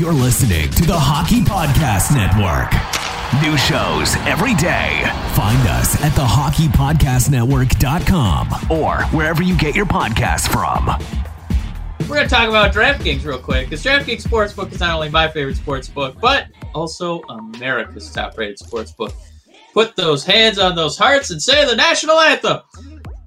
[0.00, 2.72] You're listening to the Hockey Podcast Network.
[3.42, 5.02] New shows every day.
[5.34, 10.86] Find us at thehockeypodcastnetwork.com or wherever you get your podcasts from.
[12.08, 15.28] We're going to talk about DraftKings real quick because DraftKings Sportsbook is not only my
[15.28, 19.12] favorite sports book, but also America's top rated sports book.
[19.74, 22.60] Put those hands on those hearts and say the national anthem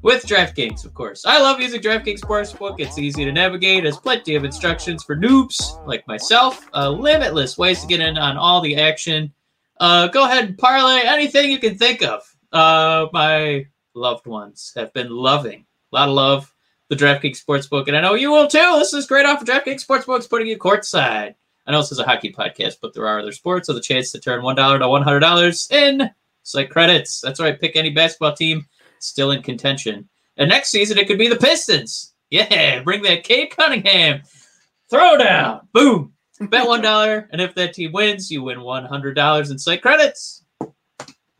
[0.03, 1.25] with DraftKings, of course.
[1.25, 2.79] I love using DraftKings Sportsbook.
[2.79, 7.81] It's easy to navigate, has plenty of instructions for noobs like myself, uh, limitless ways
[7.81, 9.33] to get in on all the action.
[9.79, 12.21] Uh, go ahead and parlay anything you can think of.
[12.51, 13.65] Uh, my
[13.95, 16.53] loved ones have been loving, a lot of love,
[16.89, 18.75] the DraftKings Sportsbook, and I know you will too.
[18.77, 20.17] This is great off of DraftKings Sportsbook.
[20.17, 21.33] It's putting you courtside.
[21.65, 24.11] I know this is a hockey podcast, but there are other sports, so the chance
[24.11, 26.11] to turn $1 to $100 in
[26.43, 27.21] site credits.
[27.21, 27.59] That's right.
[27.59, 28.67] Pick any basketball team
[29.03, 30.07] still in contention.
[30.37, 32.13] And next season, it could be the Pistons.
[32.29, 34.23] Yeah, bring that Cade Cunningham.
[34.89, 35.67] Throw down.
[35.73, 36.13] Boom.
[36.39, 37.27] Bet $1.
[37.31, 40.43] and if that team wins, you win $100 in site credits.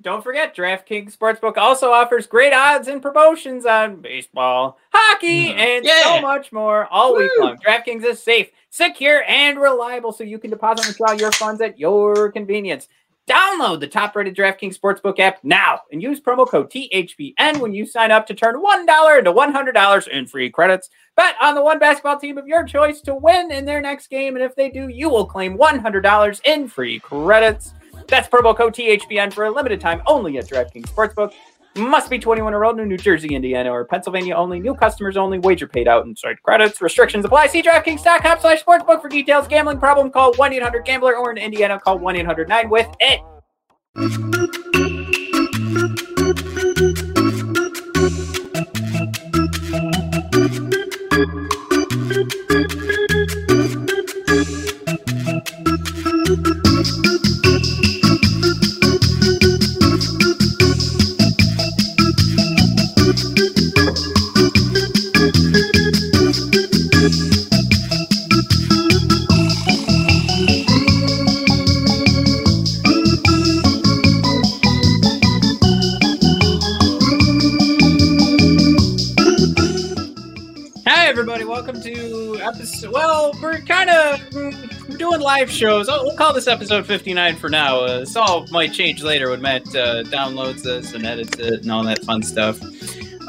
[0.01, 5.57] Don't forget, DraftKings Sportsbook also offers great odds and promotions on baseball, hockey, Mhm.
[5.57, 6.03] and Yeah.
[6.03, 7.57] so much more all week long.
[7.57, 11.79] DraftKings is safe, secure, and reliable, so you can deposit and withdraw your funds at
[11.79, 12.89] your convenience.
[13.29, 18.11] Download the top-rated DraftKings Sportsbook app now and use promo code THPN when you sign
[18.11, 20.89] up to turn $1 into $100 in free credits.
[21.15, 24.35] Bet on the one basketball team of your choice to win in their next game,
[24.35, 27.73] and if they do, you will claim $100 in free credits.
[28.09, 31.31] That's promo code THPN for a limited time only at DraftKings Sportsbook.
[31.75, 34.59] Must be 21 or older New Jersey, Indiana, or Pennsylvania only.
[34.59, 35.39] New customers only.
[35.39, 36.79] Wager paid out in site credits.
[36.81, 37.47] Restrictions apply.
[37.47, 39.47] See DraftKings.com slash sportsbook for details.
[39.47, 40.11] Gambling problem?
[40.11, 44.92] Call 1-800-GAMBLER or in Indiana, call 1-800-9-WITH-IT.
[82.63, 82.91] Episode.
[82.93, 85.87] Well, we're kind of we're doing live shows.
[85.87, 87.79] We'll call this episode 59 for now.
[87.81, 91.71] Uh, this all might change later when Matt uh, downloads this and edits it and
[91.71, 92.61] all that fun stuff.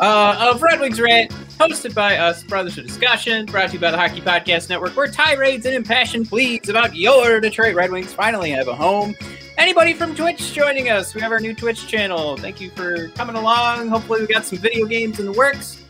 [0.01, 3.91] Uh, of Red Wings Rant, hosted by us, Brothers of Discussion, brought to you by
[3.91, 8.51] the Hockey Podcast Network, where tirades and impassioned pleas about your Detroit Red Wings finally
[8.51, 9.17] have a home.
[9.59, 11.15] Anybody from Twitch joining us?
[11.15, 12.37] We have our new Twitch channel.
[12.37, 13.89] Thank you for coming along.
[13.89, 15.81] Hopefully, we got some video games in the works.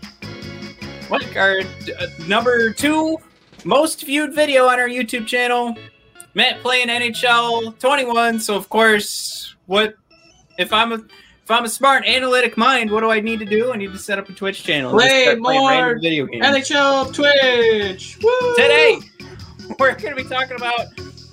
[1.11, 3.19] Like our uh, number two
[3.64, 5.76] most viewed video on our YouTube channel,
[6.34, 8.41] Matt playing NHL 21.
[8.41, 9.94] So of course, what
[10.58, 10.97] if I'm a
[11.44, 13.70] if I'm a smart analytic mind, what do I need to do?
[13.72, 14.92] I need to set up a Twitch channel.
[14.92, 16.44] Play more video games.
[16.44, 18.19] NHL Twitch.
[18.22, 18.54] Woo!
[18.56, 18.98] Today,
[19.78, 20.86] we're going to be talking about,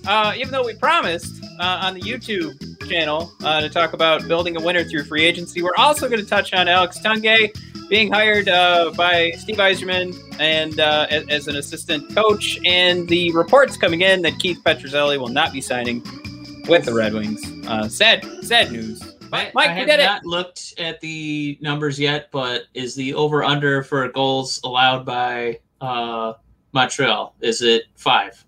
[0.05, 4.57] uh, even though we promised uh, on the YouTube channel uh, to talk about building
[4.57, 7.55] a winner through free agency, we're also going to touch on Alex Tanguay
[7.88, 13.31] being hired uh, by Steve Yzerman and uh, as, as an assistant coach, and the
[13.33, 16.01] reports coming in that Keith Petruzzelli will not be signing
[16.67, 17.41] with the Red Wings.
[17.67, 19.01] Uh, sad, sad news.
[19.33, 20.03] I, Mike, I you have did it.
[20.03, 25.59] not looked at the numbers yet, but is the over under for goals allowed by
[25.79, 26.33] uh,
[26.73, 27.35] Montreal?
[27.39, 28.43] Is it five?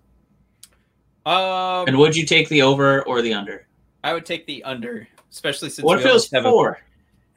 [1.26, 3.68] Um, And would you take the over or the under?
[4.04, 6.50] I would take the under, especially since What we if it was almost have a
[6.50, 6.80] four?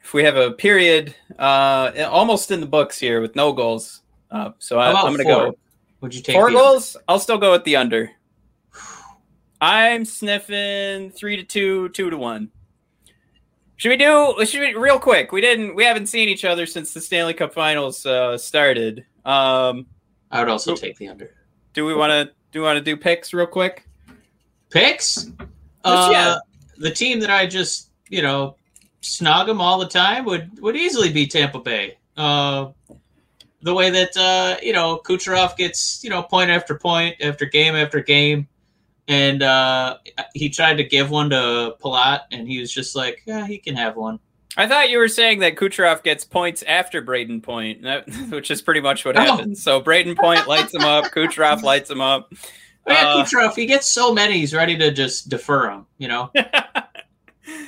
[0.03, 4.01] if we have a period uh almost in the books here with no goals
[4.31, 5.51] uh, so I, I'm gonna four?
[5.51, 5.57] go
[6.01, 8.09] Would you take four the goals i'll still go with the under
[9.59, 12.49] i'm sniffing three to two two to one
[13.75, 16.93] should we do should we real quick we didn't we haven't seen each other since
[16.93, 19.85] the stanley cup finals uh started um
[20.31, 21.31] I would also take the under.
[21.73, 23.87] do we want to do you want to do picks real quick
[24.69, 25.31] Picks?
[25.83, 26.37] Uh, yeah.
[26.77, 28.55] The team that I just, you know,
[29.01, 31.97] snog them all the time would would easily be Tampa Bay.
[32.15, 32.71] Uh,
[33.61, 37.75] the way that uh, you know Kucherov gets you know point after point after game
[37.75, 38.47] after game,
[39.07, 39.97] and uh,
[40.33, 43.75] he tried to give one to Palat, and he was just like, yeah, he can
[43.75, 44.19] have one.
[44.57, 48.61] I thought you were saying that Kucherov gets points after Brayden Point, that, which is
[48.61, 49.21] pretty much what Oh.
[49.21, 49.61] happens.
[49.61, 52.33] So Brayden Point lights him up, Kucherov lights him up.
[52.85, 55.85] But yeah, Uh, Kucherov, he gets so many, he's ready to just defer him.
[55.99, 56.81] You know, uh,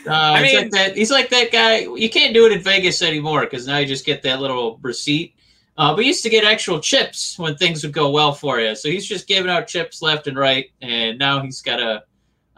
[0.07, 0.95] I he's mean- like that.
[0.97, 1.79] He's like that guy.
[1.95, 5.35] You can't do it in Vegas anymore because now you just get that little receipt.
[5.77, 8.75] Uh, but you used to get actual chips when things would go well for you.
[8.75, 12.03] So he's just giving out chips left and right, and now he's got a.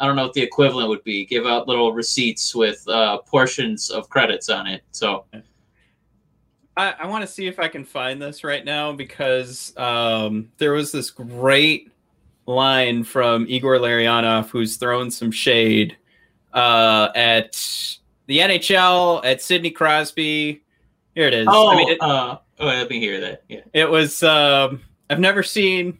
[0.01, 1.25] I don't know what the equivalent would be.
[1.25, 4.81] Give out little receipts with uh, portions of credits on it.
[4.91, 5.25] So
[6.75, 10.73] I, I want to see if I can find this right now because um, there
[10.73, 11.91] was this great
[12.47, 15.95] line from Igor Larionov who's thrown some shade
[16.51, 17.53] uh, at
[18.25, 20.63] the NHL, at Sidney Crosby.
[21.13, 21.47] Here it is.
[21.47, 23.43] oh, I mean, it, uh, oh, let me hear that.
[23.49, 23.61] Yeah.
[23.73, 24.23] it was.
[24.23, 24.81] Um,
[25.11, 25.99] I've never seen.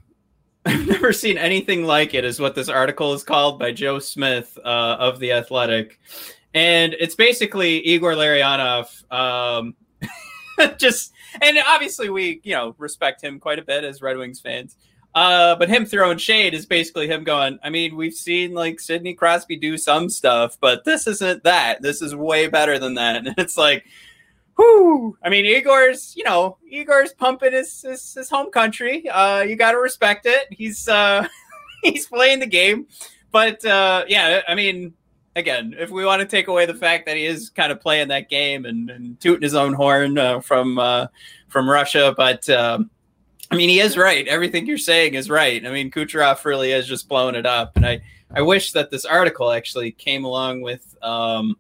[0.66, 2.24] I've never seen anything like it.
[2.24, 6.00] Is what this article is called by Joe Smith uh, of the Athletic,
[6.54, 9.12] and it's basically Igor Larionov.
[9.12, 9.76] Um,
[10.78, 14.76] just and obviously we you know respect him quite a bit as Red Wings fans.
[15.14, 17.60] Uh, but him throwing shade is basically him going.
[17.64, 21.82] I mean, we've seen like Sidney Crosby do some stuff, but this isn't that.
[21.82, 23.16] This is way better than that.
[23.28, 23.86] And it's like,
[24.58, 25.18] whoo.
[25.24, 29.08] I mean, Igor's you know Igor's pumping his his, his home country.
[29.10, 30.48] Uh, you got to respect it.
[30.52, 31.28] He's uh,
[31.84, 32.88] he's playing the game,
[33.32, 34.94] but uh, yeah, I mean,
[35.36, 38.10] again, if we want to take away the fact that he is kind of playing
[38.10, 41.08] that game and, and tooting his own horn uh, from uh,
[41.48, 42.90] from Russia, but um,
[43.50, 44.28] I mean, he is right.
[44.28, 45.66] Everything you're saying is right.
[45.66, 48.02] I mean, Kucherov really is just blowing it up, and I
[48.34, 50.96] I wish that this article actually came along with.
[51.02, 51.58] Um,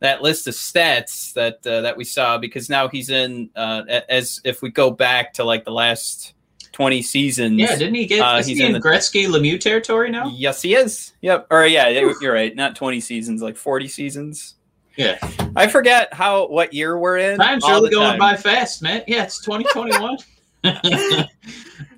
[0.00, 4.40] that list of stats that uh, that we saw because now he's in uh, as
[4.44, 6.34] if we go back to like the last
[6.72, 8.20] 20 seasons Yeah, didn't he get?
[8.20, 10.28] Uh, is he's he in in the- Gretzky Lemieux territory now?
[10.28, 11.12] Yes, he is.
[11.20, 11.48] Yep.
[11.50, 12.54] Or yeah, you're you're right.
[12.54, 14.56] Not 20 seasons, like 40 seasons.
[14.96, 15.18] Yeah.
[15.56, 17.38] I forget how what year we're in.
[17.38, 18.18] Time's all really going time.
[18.18, 19.02] by fast, man.
[19.06, 20.18] Yeah, it's 2021.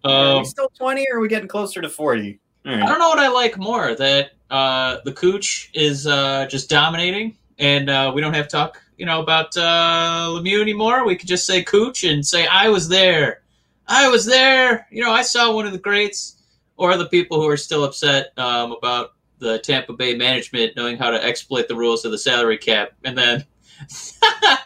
[0.04, 2.38] Are um, we still 20 or are we getting closer to 40?
[2.64, 6.68] All I don't know what I like more that uh, the Cooch is uh, just
[6.70, 11.06] dominating, and uh, we don't have to talk, you know, about uh, Lemieux anymore.
[11.06, 13.42] We could just say Cooch and say I was there,
[13.86, 14.86] I was there.
[14.90, 16.42] You know, I saw one of the greats,
[16.76, 21.10] or the people who are still upset um, about the Tampa Bay management knowing how
[21.10, 23.44] to exploit the rules of the salary cap, and then
[24.20, 24.58] the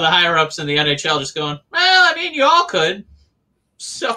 [0.00, 3.04] the higher ups in the NHL just going, well, I mean, you all could,
[3.78, 4.10] so.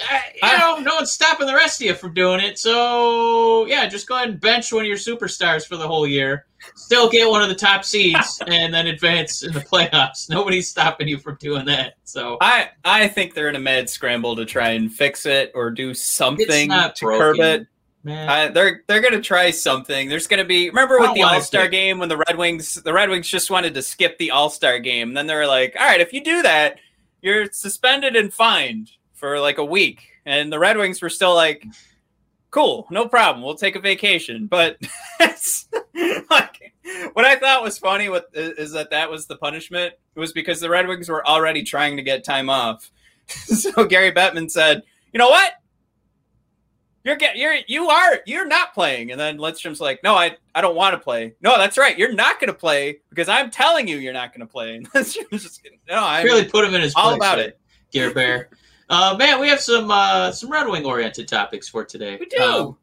[0.00, 2.58] Uh, you I- know, no one's stopping the rest of you from doing it.
[2.58, 6.46] So yeah, just go ahead and bench one of your superstars for the whole year.
[6.74, 10.28] Still get one of the top seeds, and then advance in the playoffs.
[10.30, 11.94] Nobody's stopping you from doing that.
[12.04, 15.70] So I I think they're in a mad scramble to try and fix it or
[15.70, 17.66] do something to curb it.
[18.04, 18.28] man.
[18.28, 20.08] I, they're they're gonna try something.
[20.08, 23.10] There's gonna be remember with the All Star game when the Red Wings the Red
[23.10, 25.14] Wings just wanted to skip the All Star game.
[25.14, 26.78] Then they were like, all right, if you do that,
[27.20, 30.02] you're suspended and fined for like a week.
[30.26, 31.64] And the Red Wings were still like,
[32.52, 34.46] cool, no problem, we'll take a vacation.
[34.46, 34.78] But
[36.30, 36.72] like
[37.12, 40.60] what I thought was funny with is that that was the punishment It was because
[40.60, 42.90] the Red Wings were already trying to get time off.
[43.26, 44.82] so Gary Bettman said,
[45.12, 45.54] you know what?
[47.04, 49.10] You're get you're you are you're not playing.
[49.10, 51.34] And then Lidstrom's like, no, I I don't want to play.
[51.40, 51.98] No, that's right.
[51.98, 54.74] You're not going to play because I'm telling you you're not going to play.
[54.76, 57.60] And Lidstrom's just no, I'm really put him in his all place about there, it.
[57.90, 58.50] Gear Bear.
[58.92, 62.18] Uh, man, we have some uh, some Red Wing oriented topics for today.
[62.20, 62.42] We do.
[62.42, 62.76] Um,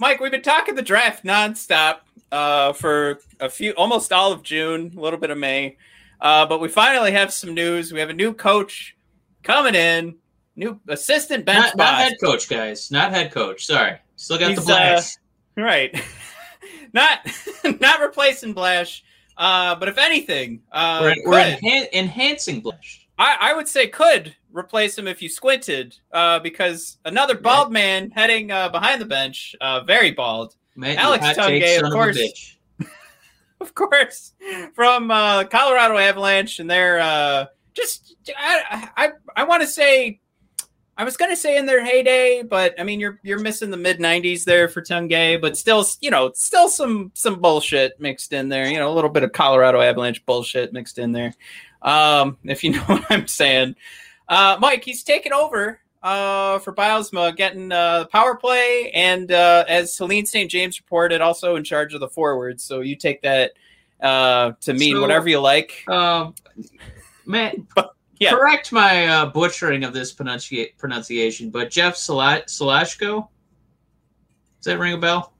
[0.00, 1.98] Mike, we've been talking the draft nonstop
[2.32, 5.76] uh, for a few, almost all of June, a little bit of May,
[6.20, 7.92] uh, but we finally have some news.
[7.92, 8.96] We have a new coach
[9.44, 10.16] coming in,
[10.56, 12.90] new assistant bench not, not head coach, guys.
[12.90, 13.64] Not head coach.
[13.64, 15.20] Sorry, still got the He's, blast.
[15.56, 16.02] Right.
[16.92, 17.20] not
[17.80, 19.04] not replacing Blash,
[19.36, 23.01] uh, but if anything, uh, we're we're enhan- enhancing Blash.
[23.22, 28.10] I, I would say could replace him if you squinted, uh, because another bald man
[28.10, 32.18] heading uh, behind the bench, uh, very bald, Man, Alex Tanguay, of course.
[32.18, 32.56] bitch.
[33.60, 34.32] of course,
[34.74, 40.18] from uh, Colorado Avalanche, and they're uh, just I I, I want to say.
[40.94, 43.98] I was gonna say in their heyday, but I mean you're you're missing the mid
[43.98, 48.66] '90s there for Tanguay, but still, you know, still some some bullshit mixed in there.
[48.68, 51.34] You know, a little bit of Colorado Avalanche bullshit mixed in there.
[51.82, 53.76] Um, if you know what I'm saying,
[54.28, 59.64] uh, Mike, he's taken over uh, for Bylsma, getting uh, the power play, and uh,
[59.68, 60.50] as Helene St.
[60.50, 62.62] James reported, also in charge of the forwards.
[62.64, 63.52] So you take that
[64.00, 65.84] uh, to mean So- whatever you like.
[65.88, 66.34] Um,
[67.26, 67.66] man,
[68.18, 68.30] Yeah.
[68.30, 73.26] correct my uh, butchering of this pronunci- pronunciation, but Jeff Sala- Salashko.
[74.58, 75.32] Does that ring a bell?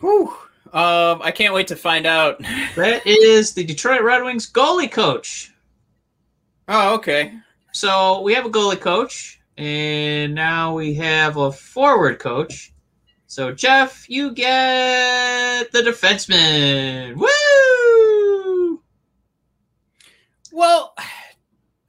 [0.00, 0.34] Whew.
[0.72, 2.40] Um, I can't wait to find out.
[2.76, 5.52] That is the Detroit Red Wings goalie coach.
[6.68, 7.34] Oh, okay.
[7.72, 12.72] So we have a goalie coach, and now we have a forward coach.
[13.26, 17.16] So Jeff, you get the defenseman.
[17.16, 18.82] Woo!
[20.52, 20.94] Well,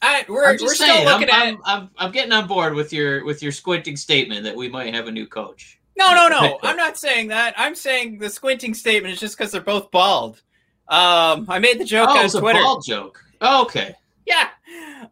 [0.01, 1.41] I we're, I'm we're just still saying, I'm, looking at.
[1.41, 4.93] I'm, I'm, I'm getting on board with your with your squinting statement that we might
[4.93, 5.79] have a new coach.
[5.97, 6.59] No, no, no.
[6.63, 7.53] I'm not saying that.
[7.57, 10.41] I'm saying the squinting statement is just because they're both bald.
[10.87, 12.59] Um, I made the joke oh, on it's a Twitter.
[12.59, 13.23] ball joke.
[13.41, 13.95] Okay.
[14.25, 14.49] Yeah.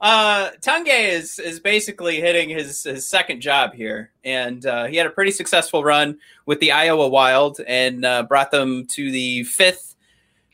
[0.01, 5.07] Uh, Tanguay is is basically hitting his, his second job here, and uh, he had
[5.07, 9.95] a pretty successful run with the Iowa Wild and uh, brought them to the fifth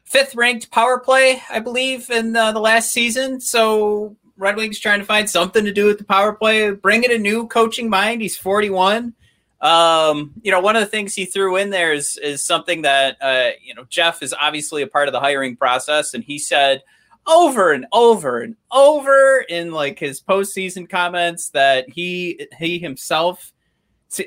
[0.03, 3.41] fifth ranked power play, I believe, in uh, the last season.
[3.41, 7.11] So Red Wings trying to find something to do with the power play, bring in
[7.11, 8.21] a new coaching mind.
[8.21, 9.13] He's 41.
[9.65, 13.17] Um, you know, one of the things he threw in there is is something that
[13.19, 16.83] uh, you know Jeff is obviously a part of the hiring process, and he said
[17.25, 23.53] over and over and over in like his postseason comments that he he himself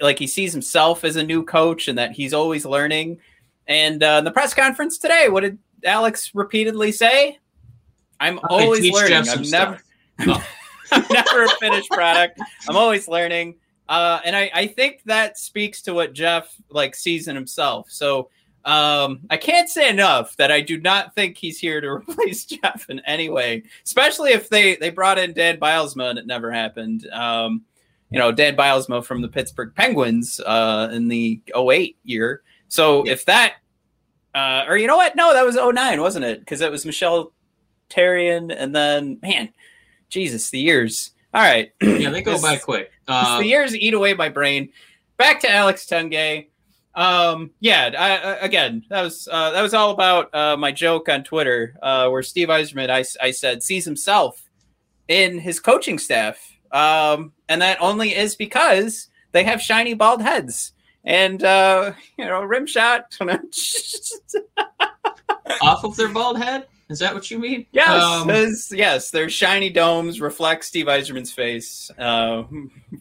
[0.00, 3.20] like he sees himself as a new coach and that he's always learning.
[3.68, 7.38] And uh, in the press conference today, what did Alex repeatedly say?
[8.18, 9.28] I'm always learning.
[9.28, 9.80] I'm never.
[10.90, 12.40] I'm never a finished product.
[12.68, 13.54] I'm always learning.
[13.88, 17.90] Uh, and I, I think that speaks to what Jeff like sees in himself.
[17.90, 18.28] So
[18.64, 22.90] um, I can't say enough that I do not think he's here to replace Jeff
[22.90, 27.08] in any way, especially if they they brought in Dan Bylsma and it never happened.
[27.10, 27.62] Um,
[28.10, 32.42] you know, Dan Bylsma from the Pittsburgh Penguins uh, in the 08 year.
[32.68, 33.12] So Yeah.
[33.12, 33.54] if that,
[34.34, 35.14] uh, or you know what?
[35.16, 36.40] No, that was 09, wasn't it?
[36.40, 37.32] Because it was Michel
[37.90, 39.50] Therrien and then, man,
[40.08, 41.10] Jesus, the years.
[41.38, 41.70] All right.
[41.80, 42.90] Yeah, they go This- by quick.
[43.06, 44.70] Uh, the years eat away my brain.
[45.18, 46.48] Back to Alex Tanguay.
[46.96, 51.08] Um, yeah, I, I, again, that was uh, that was all about uh, my joke
[51.08, 54.42] on Twitter, uh, where Steve Yzerman, I, I said, sees himself
[55.06, 56.40] in his coaching staff,
[56.72, 60.72] um, and that only is because they have shiny bald heads
[61.04, 63.16] and uh, you know rim shot.
[65.62, 66.66] off of their bald head.
[66.88, 67.66] Is that what you mean?
[67.72, 68.30] Yes, Um,
[68.70, 71.90] yes, their shiny domes reflect Steve Yzerman's face.
[71.98, 72.44] Uh,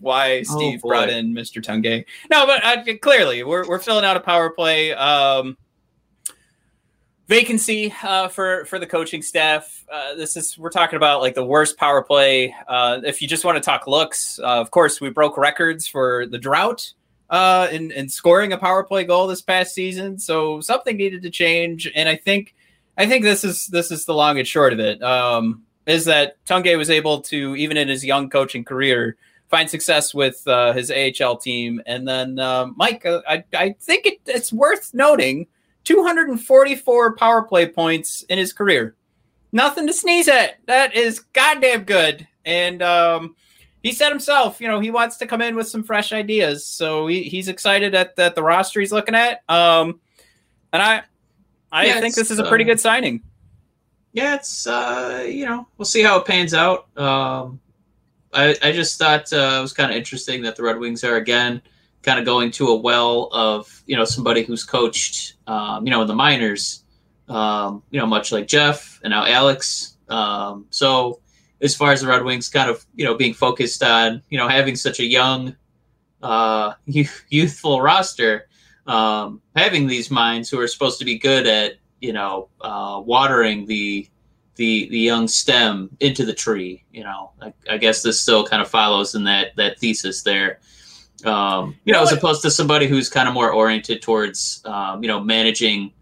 [0.02, 0.90] why Steve boy.
[0.90, 1.64] brought in Mr.
[1.64, 2.04] Tanguay?
[2.30, 5.58] No, but uh, clearly we're we're filling out a power play um,
[7.30, 9.86] vacancy uh, for for the coaching staff.
[9.90, 12.54] Uh, this is we're talking about like the worst power play.
[12.68, 16.26] Uh, if you just want to talk looks, uh, of course we broke records for
[16.26, 16.92] the drought
[17.30, 20.20] uh, in in scoring a power play goal this past season.
[20.20, 22.54] So something needed to change, and I think.
[22.98, 25.02] I think this is this is the long and short of it.
[25.04, 29.18] Um, is that Tanguay was able to even in his young coaching career
[29.50, 34.06] find success with uh, his AHL team, and then uh, Mike, uh, I I think
[34.06, 35.48] it, it's worth noting
[35.86, 38.96] 244 power play points in his career.
[39.54, 40.58] Nothing to sneeze at.
[40.66, 42.28] That is goddamn good.
[42.44, 43.36] And um,
[43.84, 46.66] he said himself, you know, he wants to come in with some fresh ideas.
[46.66, 49.44] So he, he's excited at that the roster he's looking at.
[49.48, 50.02] Um,
[50.74, 51.04] and I
[51.72, 53.22] I Yeah, think this is a pretty uh, good signing.
[54.14, 56.88] yeah, it's uh, you know, we'll see how it pans out.
[56.98, 57.60] Um,
[58.34, 61.16] I I just thought uh, it was kind of interesting that the Red Wings are
[61.16, 61.62] again
[62.04, 66.02] kind of going to a well of you know somebody who's coached um, you know
[66.02, 66.84] in the minors,
[67.30, 69.98] um, you know much like Jeff and now Alex.
[70.10, 71.20] Um, so
[71.62, 74.48] as far as the Red Wings kind of you know being focused on you know
[74.48, 75.56] having such a young
[76.24, 78.48] uh, youth, youthful roster,
[78.88, 83.66] um, having these minds who are supposed to be good at you know uh, watering
[83.66, 84.08] the
[84.56, 86.84] the the young stem into the tree.
[86.92, 90.60] You know, I, I guess this still kind of follows in that that thesis there.
[91.26, 95.08] Um, you know, as opposed to somebody who's kind of more oriented towards um, you
[95.08, 95.94] know managing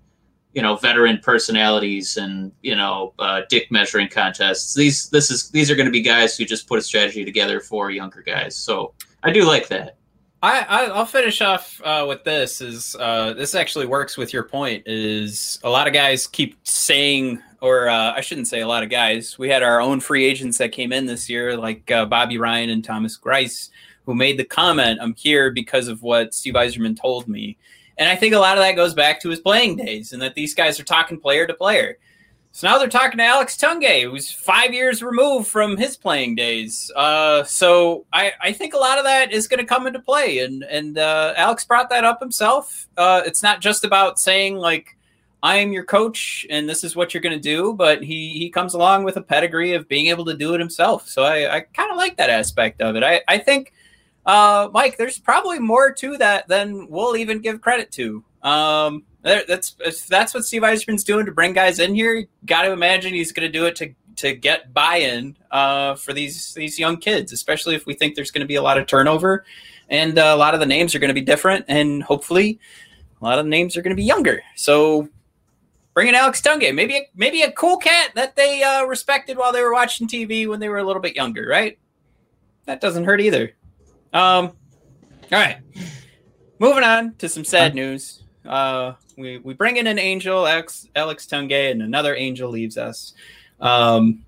[0.54, 4.74] you know veteran personalities and you know uh, dick measuring contests.
[4.74, 7.60] These this is these are going to be guys who just put a strategy together
[7.60, 8.56] for younger guys.
[8.56, 9.98] So I do like that.
[10.46, 12.62] I, I I'll finish off uh, with this.
[12.62, 14.84] Is uh, this actually works with your point?
[14.86, 18.92] Is a lot of guys keep saying, or uh, I shouldn't say a lot of
[18.92, 19.40] guys.
[19.40, 22.70] We had our own free agents that came in this year, like uh, Bobby Ryan
[22.70, 23.72] and Thomas Greiss,
[24.06, 27.58] who made the comment, "I'm here because of what Steve Yzerman told me."
[27.98, 30.36] And I think a lot of that goes back to his playing days, and that
[30.36, 31.98] these guys are talking player to player.
[32.56, 36.90] So now they're talking to Alex Tanguay, who's five years removed from his playing days.
[36.96, 40.40] Uh, so I, I think a lot of that is going to come into play,
[40.40, 42.88] and and uh, Alex brought that up himself.
[42.96, 44.96] Uh, it's not just about saying like
[45.44, 47.74] I am your coach and this is what you're going to do.
[47.74, 51.10] But he, he comes along with a pedigree of being able to do it himself.
[51.10, 53.04] So I, I kind of like that aspect of it.
[53.04, 53.74] I, I think,
[54.26, 58.24] uh, Mike, there's probably more to that than we'll even give credit to.
[58.42, 59.75] Um, that's
[60.08, 62.25] that's what Steve Yzerman's doing to bring guys in here.
[62.46, 66.53] Got to imagine he's going to do it to to get buy-in uh, for these
[66.53, 69.44] these young kids, especially if we think there's going to be a lot of turnover
[69.89, 72.60] and uh, a lot of the names are going to be different, and hopefully
[73.22, 74.41] a lot of the names are going to be younger.
[74.55, 75.10] So
[75.94, 79.51] bring in Alex Tanguay, maybe a, maybe a cool cat that they uh, respected while
[79.51, 81.77] they were watching TV when they were a little bit younger, right?
[82.65, 83.53] That doesn't hurt either.
[84.13, 84.51] Um,
[85.32, 85.58] all right,
[86.60, 88.24] moving on to some sad news.
[88.48, 93.14] Uh, we we bring in an angel, Alex Alex Tanguay, and another angel leaves us.
[93.60, 94.25] Um,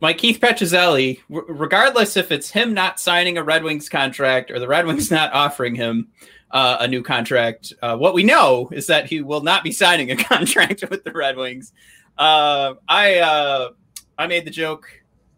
[0.00, 4.68] my Keith Petruzzelli, regardless if it's him not signing a Red Wings contract or the
[4.68, 6.08] Red Wings not offering him
[6.50, 10.10] uh, a new contract, uh, what we know is that he will not be signing
[10.10, 11.72] a contract with the Red Wings.
[12.16, 13.68] Uh, I uh,
[14.16, 14.88] I made the joke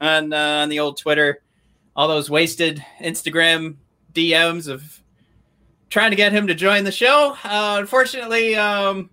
[0.01, 1.43] on uh, on the old Twitter,
[1.97, 3.77] all those wasted Instagram
[4.15, 5.02] DMs of
[5.93, 7.37] trying to get him to join the show.
[7.45, 9.11] Uh, unfortunately, um,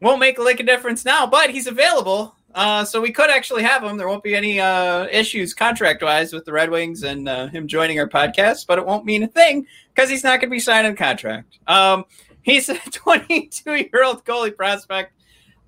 [0.00, 3.62] won't make a lick of difference now, but he's available uh, so we could actually
[3.62, 3.98] have him.
[3.98, 7.68] There won't be any uh, issues contract wise with the Red Wings and uh, him
[7.68, 10.58] joining our podcast, but it won't mean a thing because he's not going to be
[10.58, 11.58] signing a contract.
[11.66, 12.06] Um,
[12.40, 15.12] he's a 22 year old goalie prospect.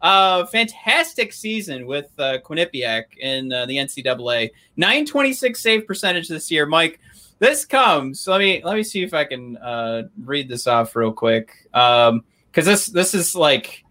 [0.01, 4.51] Uh, fantastic season with uh, Quinnipiac in the NCAA.
[4.79, 7.01] 926 save percentage this year, Mike.
[7.39, 8.27] This comes.
[8.27, 11.69] Let me let me see if I can uh, read this off real quick.
[11.75, 12.25] Um,
[12.57, 13.85] because this this is like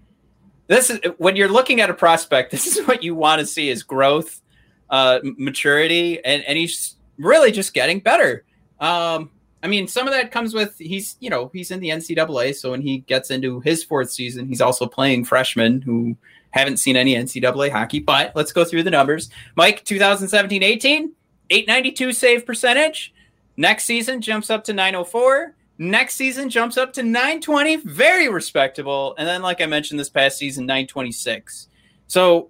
[0.68, 3.70] this is when you're looking at a prospect this is what you want to see
[3.70, 4.42] is growth
[4.90, 8.44] uh maturity and and he's really just getting better
[8.80, 9.30] um
[9.64, 12.72] i mean some of that comes with he's you know he's in the ncaa so
[12.72, 16.16] when he gets into his fourth season he's also playing freshmen who
[16.52, 21.10] haven't seen any ncaa hockey but let's go through the numbers mike 2017-18
[21.52, 23.14] 892 save percentage
[23.58, 29.14] next season jumps up to 904 Next season jumps up to 920, very respectable.
[29.18, 31.68] And then, like I mentioned, this past season, 926.
[32.08, 32.50] So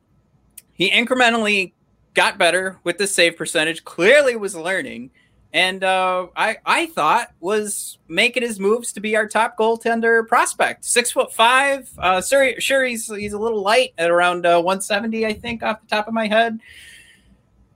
[0.74, 1.74] he incrementally
[2.14, 5.10] got better with the save percentage, clearly was learning.
[5.54, 10.86] And uh, I, I thought was making his moves to be our top goaltender prospect.
[10.86, 11.90] Six foot five.
[11.98, 15.82] Uh, sure, sure he's he's a little light at around uh, 170, I think, off
[15.82, 16.60] the top of my head.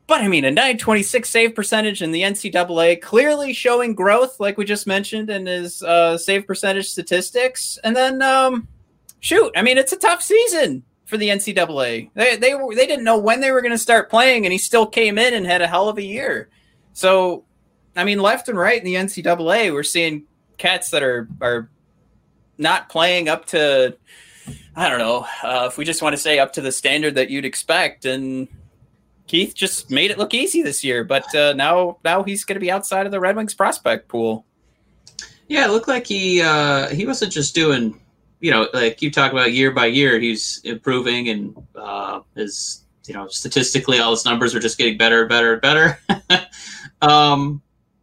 [0.09, 4.65] But I mean, a 926 save percentage in the NCAA, clearly showing growth, like we
[4.65, 7.77] just mentioned in his uh, save percentage statistics.
[7.83, 8.67] And then, um,
[9.19, 12.09] shoot, I mean, it's a tough season for the NCAA.
[12.15, 14.57] They they were they didn't know when they were going to start playing, and he
[14.57, 16.49] still came in and had a hell of a year.
[16.93, 17.45] So,
[17.95, 20.23] I mean, left and right in the NCAA, we're seeing
[20.57, 21.69] cats that are are
[22.57, 23.95] not playing up to.
[24.75, 27.29] I don't know uh, if we just want to say up to the standard that
[27.29, 28.47] you'd expect, and
[29.29, 32.59] Keith just made it look easy this year, but uh, now now he's going to
[32.59, 34.43] be outside of the Red Wings prospect pool.
[35.47, 38.01] Yeah, it looked like he uh, he wasn't just doing,
[38.39, 43.13] you know, like you talk about year by year, he's improving and uh, his you
[43.13, 45.99] know statistically all his numbers are just getting better and better and better.
[47.03, 47.61] um,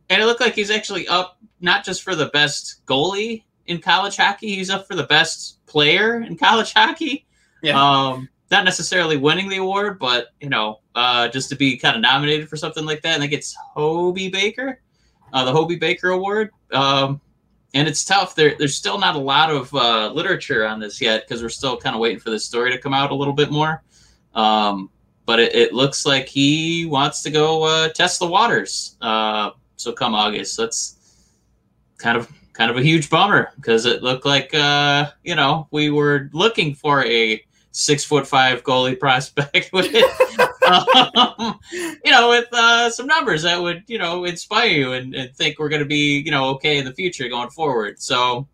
[0.08, 4.16] and it looked like he's actually up not just for the best goalie in college
[4.16, 7.26] hockey, he's up for the best player in college hockey.
[7.64, 7.80] Yeah.
[7.82, 12.02] Um, not necessarily winning the award, but you know, uh, just to be kind of
[12.02, 13.14] nominated for something like that.
[13.14, 14.80] And I gets Hobey Baker,
[15.32, 16.50] uh, the Hobey Baker Award.
[16.72, 17.20] Um,
[17.74, 18.34] and it's tough.
[18.34, 21.76] There, there's still not a lot of uh, literature on this yet because we're still
[21.76, 23.82] kind of waiting for this story to come out a little bit more.
[24.34, 24.90] Um,
[25.26, 28.96] but it, it, looks like he wants to go uh, test the waters.
[29.00, 30.96] Uh, so come August, that's
[31.98, 35.90] kind of kind of a huge bummer because it looked like uh, you know we
[35.90, 37.42] were looking for a
[37.76, 39.94] six foot five goalie prospect with,
[40.66, 45.34] um, you know, with uh, some numbers that would, you know, inspire you and, and
[45.36, 48.00] think we're going to be, you know, okay in the future going forward.
[48.00, 48.48] So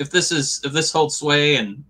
[0.00, 1.84] if this is, if this holds sway and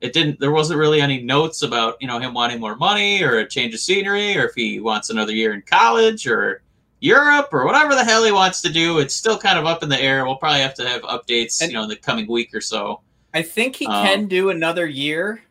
[0.00, 3.38] it didn't, there wasn't really any notes about, you know, him wanting more money or
[3.38, 6.62] a change of scenery or if he wants another year in college or
[7.00, 8.98] Europe or whatever the hell he wants to do.
[8.98, 10.24] It's still kind of up in the air.
[10.24, 13.02] We'll probably have to have updates, and you know, in the coming week or so.
[13.34, 15.42] I think he um, can do another year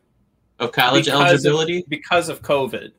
[0.58, 2.92] of college because eligibility of, because of COVID.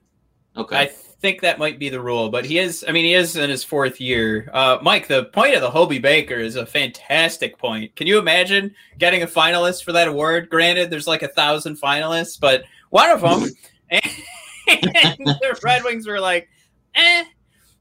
[0.55, 0.77] Okay.
[0.77, 2.85] I think that might be the rule, but he is.
[2.87, 4.49] I mean, he is in his fourth year.
[4.53, 7.95] Uh, Mike, the point of the Hobey Baker is a fantastic point.
[7.95, 10.49] Can you imagine getting a finalist for that award?
[10.49, 13.49] Granted, there's like a thousand finalists, but one of them,
[13.89, 14.03] and,
[14.67, 16.49] and the Red Wings were like,
[16.95, 17.25] eh.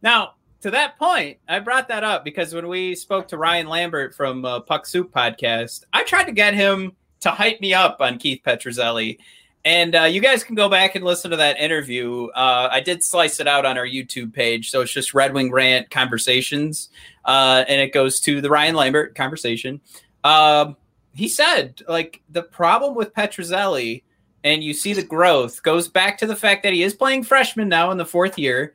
[0.02, 4.14] Now, to that point, I brought that up because when we spoke to Ryan Lambert
[4.14, 8.18] from uh, Puck Soup podcast, I tried to get him to hype me up on
[8.18, 9.18] Keith Petruzzelli.
[9.66, 12.28] And uh, you guys can go back and listen to that interview.
[12.28, 14.70] Uh, I did slice it out on our YouTube page.
[14.70, 16.88] So it's just Red Wing Rant Conversations.
[17.24, 19.80] Uh, and it goes to the Ryan Lambert conversation.
[20.22, 20.76] Um,
[21.16, 24.04] he said, like, the problem with Petruzzelli,
[24.44, 27.68] and you see the growth, goes back to the fact that he is playing freshman
[27.68, 28.72] now in the fourth year.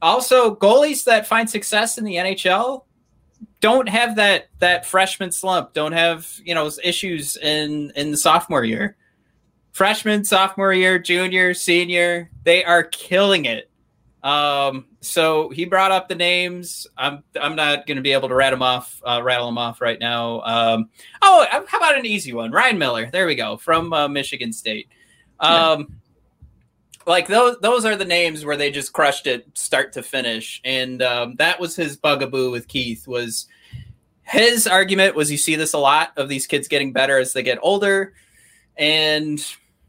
[0.00, 2.84] Also, goalies that find success in the NHL
[3.60, 8.64] don't have that that freshman slump, don't have, you know, issues in in the sophomore
[8.64, 8.96] year
[9.74, 13.68] freshman, sophomore year, junior, senior, they are killing it.
[14.22, 16.86] Um, so he brought up the names.
[16.96, 19.82] I'm I'm not going to be able to rattle them off, uh, rattle them off
[19.82, 20.40] right now.
[20.40, 20.88] Um,
[21.20, 22.50] oh, how about an easy one?
[22.50, 23.10] Ryan Miller.
[23.10, 24.88] There we go from uh, Michigan State.
[25.40, 25.84] Um, yeah.
[27.06, 31.02] Like those those are the names where they just crushed it start to finish, and
[31.02, 33.06] um, that was his bugaboo with Keith.
[33.06, 33.46] Was
[34.22, 37.42] his argument was you see this a lot of these kids getting better as they
[37.42, 38.14] get older,
[38.78, 39.44] and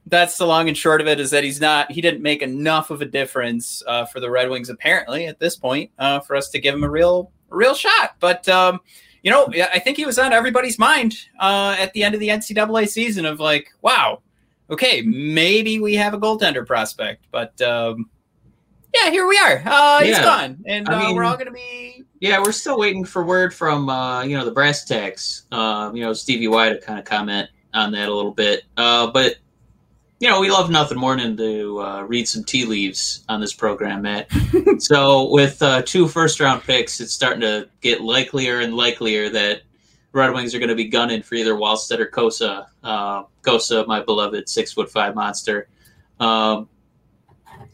[0.07, 2.91] that's the long and short of it is that he's not he didn't make enough
[2.91, 6.49] of a difference uh, for the Red Wings apparently at this point uh, for us
[6.49, 8.15] to give him a real a real shot.
[8.19, 8.79] But um,
[9.23, 12.27] you know, I think he was on everybody's mind uh, at the end of the
[12.27, 14.21] NCAA season of like, wow,
[14.69, 18.07] okay, maybe we have a goaltender prospect, but um,
[18.93, 19.63] yeah, here we are.
[19.65, 20.23] Uh, he's yeah.
[20.23, 22.05] gone, and uh, mean, we're all going to be.
[22.19, 25.45] Yeah, we're still waiting for word from uh, you know the brass tacks.
[25.51, 29.07] Um, you know, Stevie Y to kind of comment on that a little bit, uh,
[29.11, 29.37] but
[30.19, 33.53] you know, we love nothing more than to uh, read some tea leaves on this
[33.53, 34.27] program, Matt.
[34.79, 39.63] so with uh, two first round picks, it's starting to get likelier and likelier that
[40.13, 42.67] Red Wings are going to be gunning for either Wallstedt or Cossa.
[42.81, 45.67] Uh, Cossa, my beloved six foot five monster.
[46.19, 46.69] Um,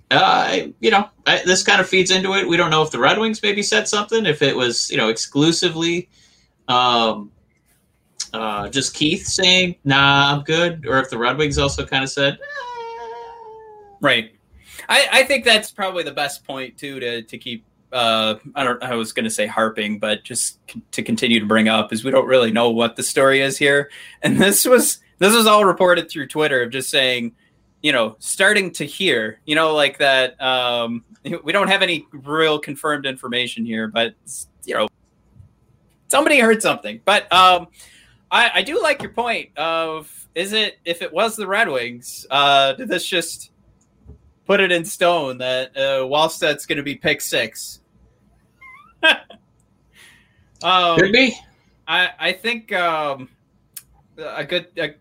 [0.10, 2.47] uh, you know, I, this kind of feeds into it.
[2.47, 5.10] We don't know if the Red Wings maybe said something, if it was, you know,
[5.10, 6.10] exclusively
[6.67, 7.32] um,
[8.34, 12.10] uh, just Keith saying, "Nah, I'm good," or if the Red Wings also kind of
[12.10, 12.38] said.
[14.00, 14.34] "Right."
[14.89, 17.65] I, I think that's probably the best point too to to keep.
[17.91, 18.82] Uh, I don't.
[18.82, 22.04] I was going to say harping, but just c- to continue to bring up is
[22.04, 23.91] we don't really know what the story is here,
[24.22, 27.34] and this was this was all reported through Twitter of just saying,
[27.82, 30.41] you know, starting to hear, you know, like that.
[30.41, 31.04] Um,
[31.44, 34.15] we don't have any real confirmed information here, but
[34.65, 34.88] you know,
[36.08, 37.02] somebody heard something.
[37.06, 37.67] But um,
[38.32, 42.26] I, I do like your point of is it if it was the Red Wings,
[42.32, 43.52] uh, did this just
[44.46, 47.82] put it in stone that uh, Wallstedt's going to be pick six?
[50.63, 51.38] um, Could be.
[51.88, 53.28] I I think um,
[54.17, 54.96] a good a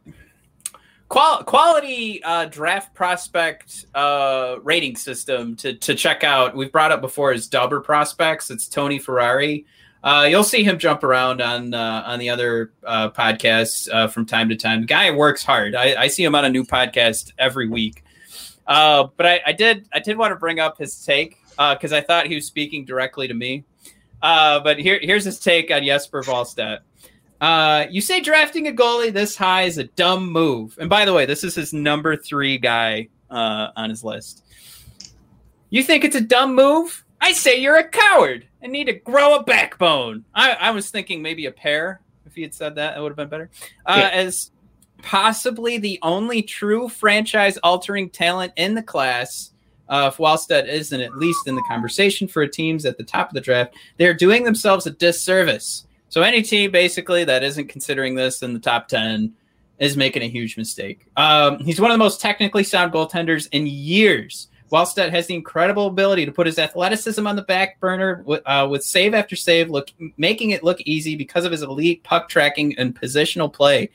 [1.08, 6.56] qual- quality uh, draft prospect uh, rating system to to check out.
[6.56, 8.50] We've brought up before is Dobber prospects.
[8.50, 9.66] It's Tony Ferrari.
[10.02, 14.24] Uh, you'll see him jump around on uh, on the other uh, podcasts uh, from
[14.24, 14.86] time to time.
[14.86, 15.74] Guy works hard.
[15.74, 18.02] I, I, see him on a new podcast every week.
[18.66, 21.96] Uh, but I, I, did I did want to bring up his take because uh,
[21.96, 23.64] I thought he was speaking directly to me.
[24.22, 26.80] but here here's his take on Jesper Wallstedt.
[27.90, 30.78] you say drafting a goalie this high is a dumb move.
[30.80, 34.44] And by the way, this is his number three guy on his list.
[35.68, 37.04] You think it's a dumb move?
[37.20, 40.24] I say you're a coward and need to grow a backbone.
[40.34, 42.00] I, I was thinking maybe a pair.
[42.26, 43.50] If he had said that, it would have been better.
[43.84, 44.08] Uh, yeah.
[44.08, 44.50] As
[45.02, 49.52] possibly the only true franchise altering talent in the class.
[49.88, 53.34] Uh, if Wallstedt isn't at least in the conversation for teams at the top of
[53.34, 55.86] the draft, they're doing themselves a disservice.
[56.08, 59.32] So any team basically that isn't considering this in the top 10
[59.78, 61.06] is making a huge mistake.
[61.16, 64.48] Um, he's one of the most technically sound goaltenders in years.
[64.70, 68.66] Wallstedt has the incredible ability to put his athleticism on the back burner with, uh,
[68.70, 72.76] with save after save, look making it look easy because of his elite puck tracking
[72.78, 73.90] and positional play.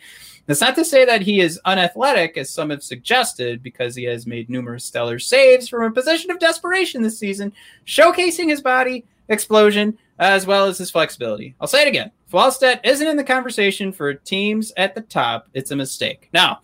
[0.47, 4.27] That's not to say that he is unathletic, as some have suggested, because he has
[4.27, 7.51] made numerous stellar saves from a position of desperation this season,
[7.87, 11.55] showcasing his body, explosion, as well as his flexibility.
[11.59, 12.11] I'll say it again.
[12.27, 16.29] If Wallstedt isn't in the conversation for teams at the top, it's a mistake.
[16.31, 16.59] Now,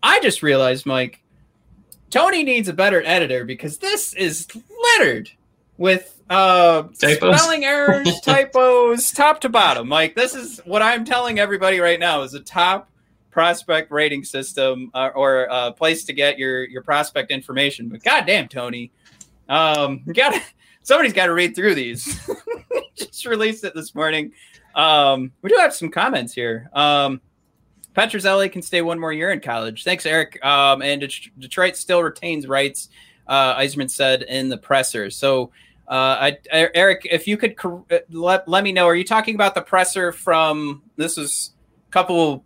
[0.00, 1.23] I just realized, Mike,
[2.14, 4.46] Tony needs a better editor because this is
[4.98, 5.28] littered
[5.78, 9.88] with uh spelling errors, typos, top to bottom.
[9.88, 12.88] Like this is what I'm telling everybody right now is a top
[13.32, 17.88] prospect rating system uh, or a place to get your your prospect information.
[17.88, 18.92] But goddamn, Tony,
[19.48, 20.40] um, got
[20.84, 22.30] somebody's got to read through these.
[22.94, 24.30] Just released it this morning.
[24.76, 26.70] Um, we do have some comments here.
[26.74, 27.20] Um,
[27.96, 29.84] Petruzzelli can stay one more year in college.
[29.84, 30.44] Thanks, Eric.
[30.44, 31.00] Um, and
[31.38, 32.88] Detroit still retains rights,
[33.26, 35.10] uh, Yzerman said in the presser.
[35.10, 35.50] So,
[35.86, 39.54] uh, I, Eric, if you could uh, let, let me know, are you talking about
[39.54, 41.54] the presser from this was
[41.94, 42.44] couple.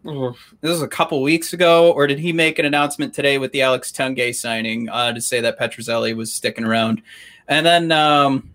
[0.61, 3.63] This was a couple weeks ago, or did he make an announcement today with the
[3.63, 7.01] Alex Tanguay signing uh, to say that Petruzzelli was sticking around?
[7.49, 8.51] And then um,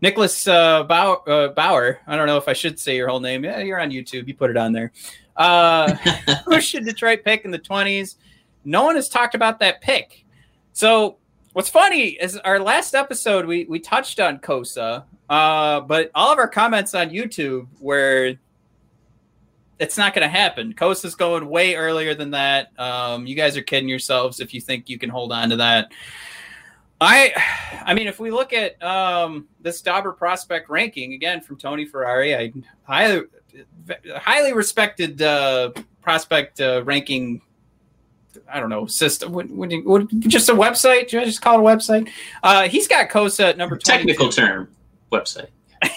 [0.00, 2.00] Nicholas uh, Bauer, uh, Bauer.
[2.06, 3.44] I don't know if I should say your whole name.
[3.44, 4.26] Yeah, you're on YouTube.
[4.26, 4.90] You put it on there.
[5.36, 5.94] Uh,
[6.46, 8.16] who should Detroit pick in the twenties?
[8.64, 10.24] No one has talked about that pick.
[10.72, 11.16] So
[11.52, 16.38] what's funny is our last episode we we touched on Cossa, uh, but all of
[16.38, 18.34] our comments on YouTube were
[19.78, 20.74] it's not going to happen.
[20.74, 22.78] Cossa's going way earlier than that.
[22.78, 25.90] Um, you guys are kidding yourselves if you think you can hold on to that.
[27.00, 27.32] I,
[27.84, 32.36] I mean, if we look at um, this Dobber prospect ranking again from Tony Ferrari,
[32.36, 32.52] I
[32.84, 33.24] highly,
[34.16, 37.42] highly respected uh, prospect uh, ranking.
[38.50, 39.32] I don't know system.
[39.32, 41.10] Would, would, would, just a website?
[41.10, 42.08] Should I just call it a website?
[42.42, 44.06] Uh, he's got Cossa at number 22.
[44.06, 44.68] Technical term
[45.10, 45.48] website.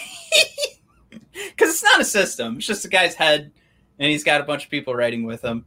[1.50, 2.58] Because it's not a system.
[2.58, 3.52] It's just a guy's head,
[4.00, 5.66] and he's got a bunch of people writing with him.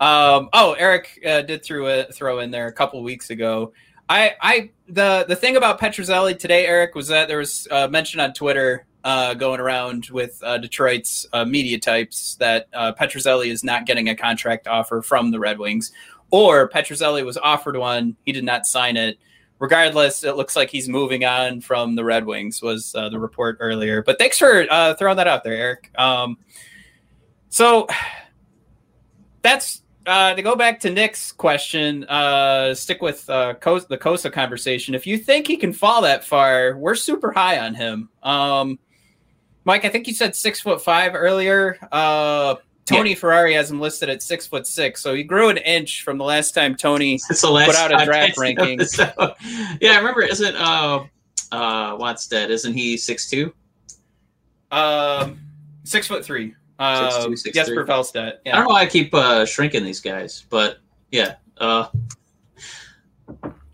[0.00, 3.72] Um, oh, Eric uh, did throw a, throw in there a couple weeks ago.
[4.08, 8.20] I, I, the the thing about Petruzzelli today, Eric, was that there was uh, mention
[8.20, 13.64] on Twitter uh, going around with uh, Detroit's uh, media types that uh, Petruzzelli is
[13.64, 15.92] not getting a contract offer from the Red Wings,
[16.30, 19.18] or Petruzzelli was offered one, he did not sign it.
[19.60, 22.62] Regardless, it looks like he's moving on from the Red Wings.
[22.62, 24.04] Was uh, the report earlier?
[24.04, 24.64] But thanks for
[24.96, 25.90] throwing that out there, Eric.
[25.98, 26.38] Um,
[27.48, 27.88] so
[29.42, 34.94] that's uh, to go back to Nick's question, uh, stick with uh, the Cossa conversation.
[34.94, 38.08] If you think he can fall that far, we're super high on him.
[38.22, 38.78] Um,
[39.68, 41.78] Mike, I think you said six foot five earlier.
[41.92, 42.54] Uh,
[42.86, 43.16] Tony yeah.
[43.16, 46.24] Ferrari has him listed at six foot six, so he grew an inch from the
[46.24, 48.82] last time Tony last put out a draft ranking.
[48.84, 49.04] So,
[49.78, 50.22] yeah, I remember.
[50.22, 51.04] Isn't uh,
[51.52, 52.50] uh, Watt's dead?
[52.50, 53.52] Isn't he six two?
[54.70, 55.38] Um,
[55.84, 56.54] six foot three.
[56.78, 58.38] Uh, six, two, six, Jesper Wallstedt.
[58.46, 58.54] Yeah.
[58.54, 60.78] I don't know why I keep uh, shrinking these guys, but
[61.10, 61.34] yeah.
[61.58, 61.88] Uh,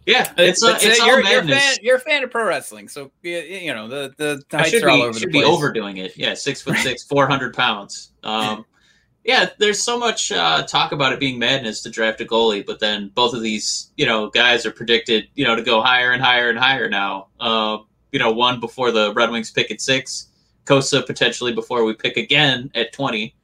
[0.07, 3.11] yeah, it's, uh, it's, you're, you're, a fan, you're a fan of pro wrestling, so
[3.23, 5.45] you know the the, the heights are all over should the place.
[5.45, 6.17] be overdoing it.
[6.17, 8.13] Yeah, six foot six, four hundred pounds.
[8.23, 8.67] Um,
[9.25, 12.81] yeah, there's so much uh, talk about it being madness to draft a goalie, but
[12.81, 16.23] then both of these, you know, guys are predicted, you know, to go higher and
[16.23, 17.29] higher and higher now.
[17.41, 17.79] Uh,
[18.13, 20.29] you know, one before the Red Wings pick at six,
[20.67, 23.35] Cossa potentially before we pick again at 20.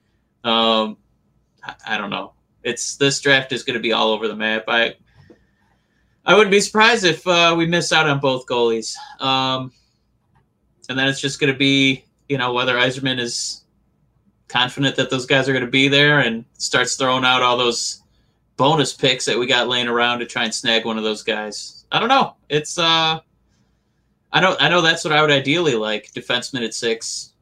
[0.44, 0.98] Um,
[1.86, 2.34] I, don't know.
[2.62, 4.64] It's this draft is going to be all over the map.
[4.68, 4.94] I
[6.26, 8.94] I wouldn't be surprised if uh, we miss out on both goalies.
[9.20, 9.72] Um,
[10.88, 13.64] and then it's just going to be you know whether Yzerman is
[14.48, 18.02] confident that those guys are going to be there and starts throwing out all those
[18.56, 21.86] bonus picks that we got laying around to try and snag one of those guys.
[21.92, 22.36] I don't know.
[22.48, 23.20] It's uh
[24.32, 26.12] I know I know that's what I would ideally like.
[26.12, 27.32] Defenseman at six,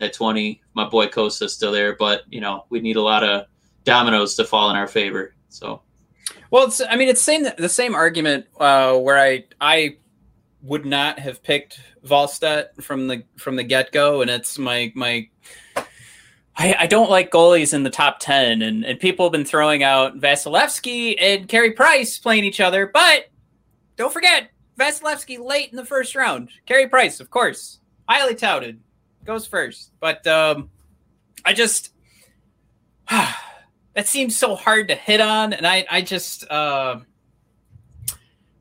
[0.00, 0.62] at twenty.
[0.74, 3.46] My boy Cossa still there, but you know we need a lot of
[3.84, 5.34] dominoes to fall in our favor.
[5.48, 5.82] So,
[6.50, 9.96] well, it's I mean it's same the same argument uh, where I I
[10.62, 15.28] would not have picked Wallstedt from the from the get go, and it's my my.
[16.56, 19.82] I, I, don't like goalies in the top 10, and, and people have been throwing
[19.82, 23.26] out Vasilevskiy and Carey Price playing each other, but
[23.96, 26.50] don't forget, Vasilevskiy late in the first round.
[26.64, 28.80] Carey Price, of course, highly touted,
[29.24, 29.90] goes first.
[29.98, 30.70] But um,
[31.44, 31.92] I just
[33.94, 37.00] that seems so hard to hit on, and I I just uh,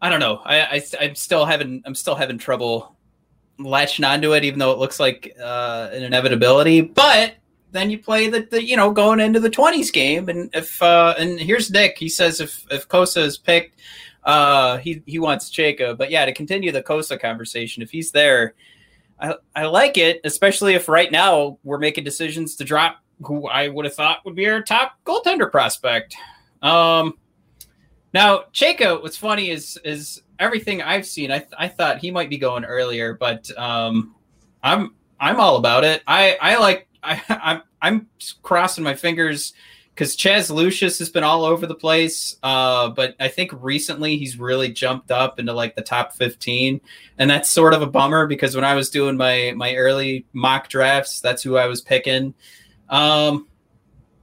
[0.02, 0.41] I don't know.
[0.43, 2.96] I, I I'm still having I'm still having trouble
[3.60, 6.82] latching onto it, even though it looks like uh, an inevitability.
[6.82, 7.36] But
[7.72, 11.15] then you play the, the you know going into the 20s game and if uh
[11.17, 13.80] and here's nick he says if if cossa is picked
[14.26, 18.54] uh, he he wants Chayka, but yeah, to continue the Cossa conversation, if he's there,
[19.19, 23.67] I I like it, especially if right now we're making decisions to drop who I
[23.67, 26.15] would have thought would be our top goaltender prospect.
[26.62, 27.15] Um,
[28.13, 31.32] now Chayka, what's funny is is everything I've seen.
[31.32, 34.15] I I thought he might be going earlier, but um,
[34.62, 36.04] I'm I'm all about it.
[36.08, 38.08] I I like I I'm I'm
[38.41, 39.54] crossing my fingers
[39.93, 42.36] because Chaz Lucius has been all over the place.
[42.41, 46.82] Uh, but I think recently he's really jumped up into like the top 15.
[47.19, 50.67] And that's sort of a bummer because when I was doing my my early mock
[50.69, 52.34] drafts, that's who I was picking.
[52.89, 53.48] Um,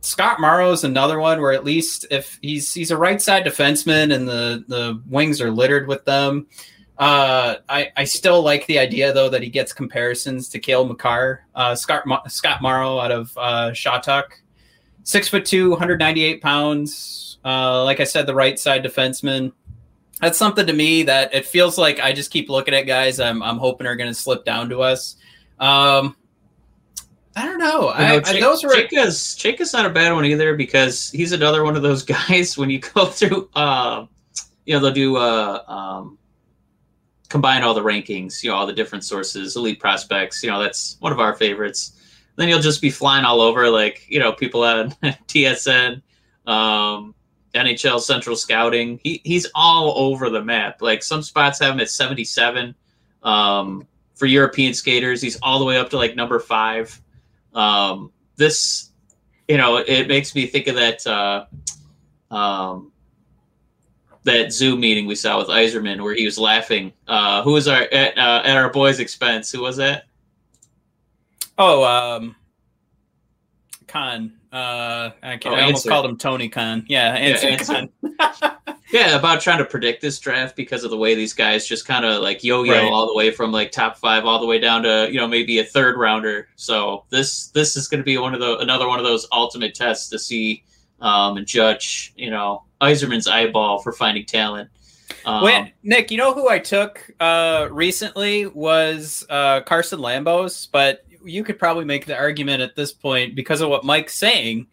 [0.01, 4.15] Scott Morrow is another one where at least if he's he's a right side defenseman
[4.15, 6.47] and the the wings are littered with them.
[6.99, 11.47] Uh, I, I still like the idea though that he gets comparisons to Cale Makar,
[11.55, 14.41] uh, Scott Scott Morrow out of uh, Shattuck
[15.03, 17.39] six foot two, 198 pounds.
[17.45, 19.53] Uh, like I said, the right side defenseman.
[20.21, 23.43] That's something to me that it feels like I just keep looking at guys I'm,
[23.43, 25.17] I'm hoping are going to slip down to us.
[25.59, 26.15] Um,
[27.37, 27.93] I don't know.
[27.93, 31.11] You know, I, I, Chick- those were Chayka's Chayka's not a bad one either because
[31.11, 34.07] he's another one of those guys when you go through uh
[34.67, 36.19] you know they'll do uh um
[37.29, 40.97] combine all the rankings, you know, all the different sources, elite prospects, you know, that's
[40.99, 41.97] one of our favorites.
[42.35, 46.03] Then you'll just be flying all over like, you know, people on TSN,
[46.47, 47.15] um
[47.55, 48.99] NHL Central Scouting.
[49.03, 50.83] He he's all over the map.
[50.83, 52.75] Like some spots have him at 77.
[53.23, 57.01] Um for European skaters, he's all the way up to like number 5
[57.55, 58.91] um, this
[59.49, 61.47] you know it makes me think of that uh,
[62.35, 62.93] um,
[64.25, 66.93] that zoom meeting we saw with Yzerman where he was laughing.
[67.09, 69.51] Uh, who was our at, uh, at our boys expense?
[69.53, 70.05] Who was that?
[71.59, 72.37] Oh um
[73.87, 74.40] Khan.
[74.53, 76.85] Uh I, can, Oh, I almost called him Tony Khan.
[76.89, 77.89] Yeah, Answer Answer.
[78.03, 78.57] Khan.
[78.93, 82.05] yeah about trying to predict this draft because of the way these guys just kind
[82.05, 82.91] of like yo-yo Right.
[82.93, 85.61] all the way from like top five all the way down to you know maybe
[85.61, 88.99] a third rounder so this this is going to be one of the another one
[88.99, 90.65] of those ultimate tests to see
[91.01, 94.69] um, and judge you know Yzerman's eyeball for finding talent
[95.25, 101.05] um, Wait, Nick, you know who I took uh, recently was uh, Carson Lambos, but
[101.25, 104.67] you could probably make the argument at this point because of what Mike's saying,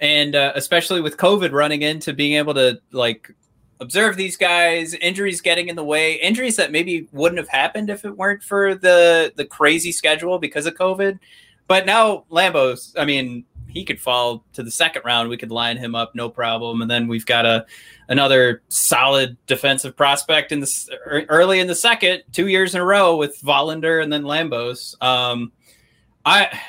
[0.00, 3.34] and uh, especially with COVID running into being able to like
[3.80, 8.04] observe these guys, injuries getting in the way, injuries that maybe wouldn't have happened if
[8.04, 11.18] it weren't for the the crazy schedule because of COVID.
[11.66, 15.28] But now Lambos, I mean, he could fall to the second round.
[15.28, 16.80] We could line him up, no problem.
[16.80, 17.66] And then we've got a
[18.08, 23.16] another solid defensive prospect in the early in the second, two years in a row
[23.16, 25.00] with Wallinder and then Lambos.
[25.02, 25.52] Um,
[26.26, 26.60] I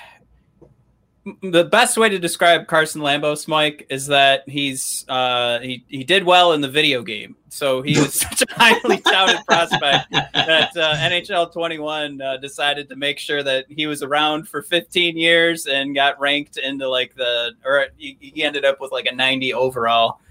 [1.42, 6.24] the best way to describe Carson Lambos, Mike, is that he's uh, he he did
[6.24, 7.36] well in the video game.
[7.50, 12.96] So he was such a highly touted prospect that uh, NHL 21 uh, decided to
[12.96, 17.54] make sure that he was around for 15 years and got ranked into like the
[17.66, 20.22] or he, he ended up with like a 90 overall.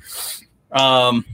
[0.73, 1.27] Um,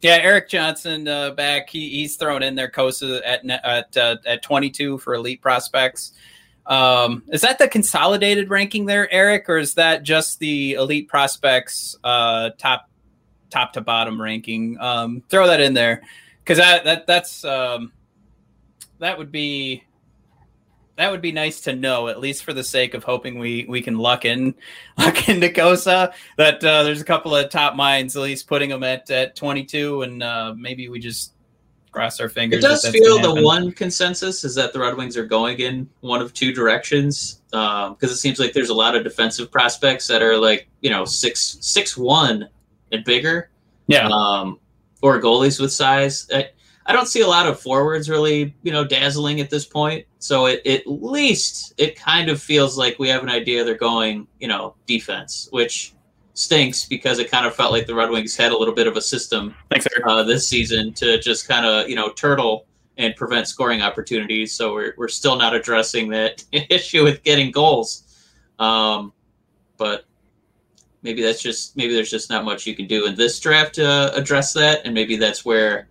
[0.00, 1.70] yeah, Eric Johnson uh, back.
[1.70, 6.12] He, he's thrown in there Cossa at at uh, at 22 for elite prospects.
[6.66, 11.96] Um, is that the consolidated ranking there, Eric, or is that just the elite prospects
[12.02, 12.90] uh, top
[13.50, 14.78] top to bottom ranking?
[14.80, 16.02] Um, throw that in there
[16.40, 17.92] because that that that's um,
[18.98, 19.84] that would be
[20.96, 23.80] that would be nice to know at least for the sake of hoping we we
[23.82, 24.54] can luck in
[24.98, 28.82] luck into Cossa that uh, there's a couple of top minds at least putting them
[28.82, 31.34] at at 22 and uh, maybe we just
[31.96, 32.62] cross our fingers.
[32.62, 35.88] It does that's feel the one consensus is that the Red Wings are going in
[36.00, 40.20] one of two directions because it seems like there's a lot of defensive prospects that
[40.20, 42.50] are like you know six six one
[42.92, 43.50] and bigger,
[43.86, 44.60] yeah um,
[45.00, 46.28] or goalies with size.
[46.34, 46.50] I,
[46.84, 50.04] I don't see a lot of forwards really you know dazzling at this point.
[50.18, 54.26] So it, at least it kind of feels like we have an idea they're going
[54.38, 55.94] you know defense, which
[56.36, 58.96] stinks because it kind of felt like the Red Wings had a little bit of
[58.96, 62.66] a system thanks uh, this season to just kind of you know turtle
[62.98, 64.52] and prevent scoring opportunities.
[64.52, 68.02] So we're we're still not addressing that issue with getting goals.
[68.58, 69.12] Um,
[69.76, 70.04] but
[71.02, 74.14] maybe that's just maybe there's just not much you can do in this draft to
[74.14, 75.88] address that, and maybe that's where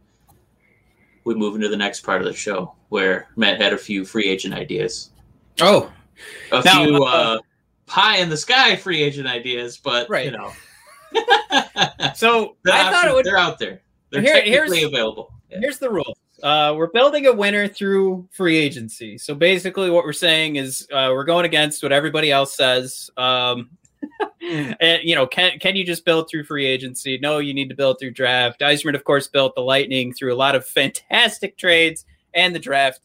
[1.24, 4.26] we move into the next part of the show where Matt had a few free
[4.26, 5.10] agent ideas,
[5.62, 5.92] oh
[6.52, 7.38] a Now, few uh, uh,
[7.86, 10.26] pie in the sky free agent ideas, but Right.
[10.26, 10.52] you know.
[12.16, 13.82] so I thought it would they're out there.
[14.12, 15.32] They're Here- technically here's- available.
[15.50, 15.60] Yeah.
[15.62, 16.18] Here's the rule.
[16.44, 19.18] Uh, we're building a winner through free agency.
[19.18, 23.10] So basically, what we're saying is uh, we're going against what everybody else says.
[23.16, 23.70] Um,
[24.42, 27.18] and, you know, can can you just build through free agency?
[27.22, 28.60] No, you need to build through draft.
[28.60, 33.00] Yzerman, of course, built the Lightning through a lot of fantastic trades and the draft.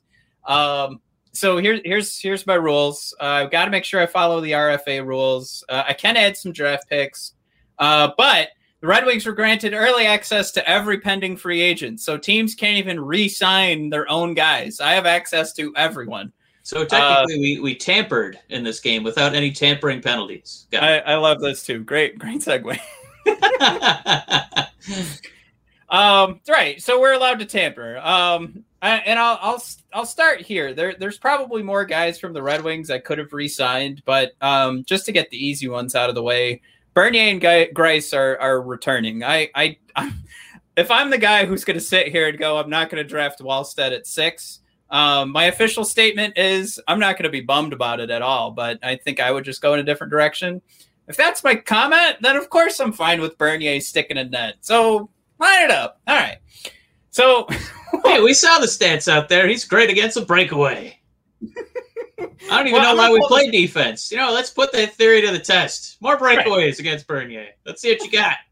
[0.45, 1.01] Um,
[1.33, 3.15] so here's here's here's my rules.
[3.21, 5.65] Uh, I've got to make sure I follow the RFA rules.
[5.69, 7.35] Uh, I can add some draft picks,
[7.79, 8.49] uh, but
[8.81, 12.79] the Red Wings were granted early access to every pending free agent, so teams can't
[12.79, 14.81] even re-sign their own guys.
[14.81, 16.33] I have access to everyone.
[16.63, 20.67] So technically, we, we tampered in this game without any tampering penalties.
[20.73, 21.83] I, I love those too.
[21.85, 22.79] Great, great segue.
[25.91, 26.81] Um, right.
[26.81, 27.99] So we're allowed to tamper.
[27.99, 30.73] Um, and I'll I'll I'll start here.
[30.75, 34.85] There there's probably more guys from the Red Wings I could have re-signed, but um,
[34.85, 36.63] just to get the easy ones out of the way,
[36.95, 39.25] Bernier and Greiss are are returning.
[39.25, 39.77] I I.
[39.97, 40.13] i
[40.77, 43.09] if I'm the guy who's going to sit here and go, I'm not going to
[43.09, 44.61] draft Wallstedt at six.
[44.89, 48.51] Um, my official statement is I'm not going to be bummed about it at all,
[48.51, 50.63] but I think I would just go in a different direction.
[51.07, 54.57] If that's my comment, then of course I'm fine with Bernier sticking a net.
[54.61, 56.01] So line it up.
[56.07, 56.39] All right.
[57.11, 57.47] So
[58.05, 59.47] hey, we saw the stats out there.
[59.47, 60.99] He's great against a breakaway.
[62.51, 64.11] I don't even Well, know why we play defense.
[64.11, 65.97] You know, let's put that theory to the test.
[66.01, 67.49] More breakaways against Bernier.
[67.65, 68.37] Let's see what you got.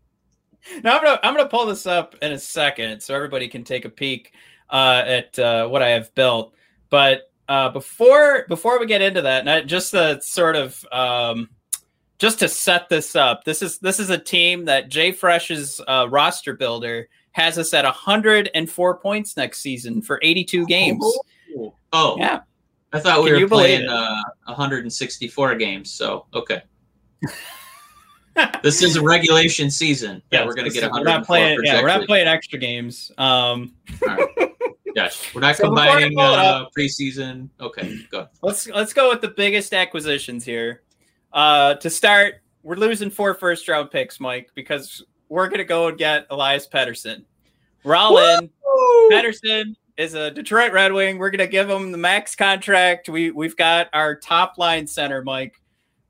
[0.85, 3.87] Now I'm gonna I'm gonna pull this up in a second so everybody can take
[3.87, 4.35] a peek
[4.69, 6.53] uh, at uh, what I have built.
[6.91, 11.49] But uh, before before we get into that, just the sort of um,
[12.19, 16.07] just to set this up, this is this is a team that Jay Fresh's uh,
[16.11, 17.09] roster builder
[17.39, 21.05] has us at 104 points next season for 82 games.
[21.93, 22.41] Oh, Yeah,
[22.93, 25.91] I thought we Can were playing uh, 164 games.
[25.91, 26.63] So okay,
[28.63, 30.21] this is a regulation season.
[30.31, 31.59] Yeah, we're gonna get is- 104 We're not playing.
[31.65, 33.11] Yeah, we're not playing extra games.
[33.19, 33.75] Um,
[34.07, 34.29] All right.
[34.95, 35.19] Gotcha.
[35.35, 37.49] We're not So combining uh, preseason.
[37.61, 38.27] Okay, go.
[38.43, 40.83] let's let's go with the biggest acquisitions here.
[41.33, 45.99] Uh, to start, we're losing four first round picks, Mike, because we're gonna go and
[45.99, 47.25] get Elias Pettersson.
[47.85, 48.49] We're.
[49.11, 51.19] Pettersson is a Detroit Red Wing.
[51.19, 53.09] We're gonna give him the max contract.
[53.09, 55.61] We we've got our top line center, Mike.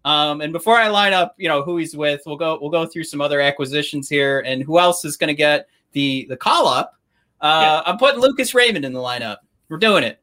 [0.04, 2.86] Um, and before I line up, you know who he's with, we'll go we'll go
[2.86, 6.94] through some other acquisitions here and who else is gonna get the the call up.
[7.40, 9.38] Uh, I'm putting Lucas Raymond in the lineup.
[9.68, 10.20] We're doing it.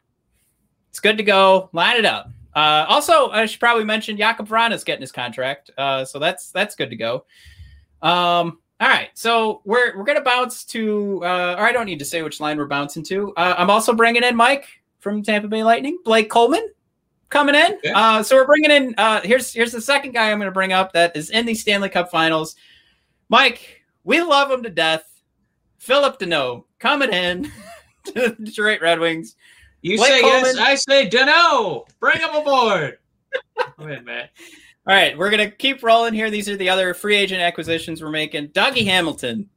[0.89, 1.69] It's good to go.
[1.73, 2.29] Line it up.
[2.53, 6.75] Uh, also, I should probably mention Jakob Vrana's getting his contract, uh, so that's that's
[6.75, 7.25] good to go.
[8.01, 12.05] Um, all right, so we're we're gonna bounce to, uh, or I don't need to
[12.05, 13.33] say which line we're bouncing to.
[13.35, 14.67] Uh, I'm also bringing in Mike
[14.99, 16.69] from Tampa Bay Lightning, Blake Coleman,
[17.29, 17.77] coming in.
[17.93, 18.95] Uh, so we're bringing in.
[18.97, 21.53] Uh, here's here's the second guy I'm going to bring up that is in the
[21.53, 22.55] Stanley Cup Finals.
[23.29, 25.09] Mike, we love him to death.
[25.77, 27.51] Phillip Danault coming in
[28.05, 29.35] to the Detroit Red Wings.
[29.81, 31.85] You Blake say yes, I say no.
[31.99, 32.97] Bring him aboard.
[33.77, 34.31] Go ahead, Matt.
[34.87, 36.29] All right, we're gonna keep rolling here.
[36.29, 38.49] These are the other free agent acquisitions we're making.
[38.49, 39.49] Dougie Hamilton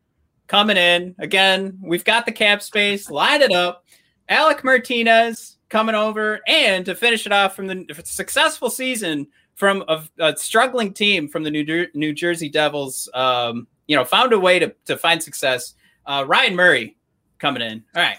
[0.47, 1.79] coming in again.
[1.83, 3.11] We've got the cap space.
[3.11, 3.85] Line it up.
[4.31, 10.03] Alec Martinez coming over, and to finish it off from the successful season from a,
[10.18, 13.09] a struggling team from the New, Jer- New Jersey Devils.
[13.12, 15.74] Um, you know, found a way to to find success.
[16.07, 16.97] Uh, Ryan Murray
[17.39, 17.85] coming in.
[17.95, 18.18] All right.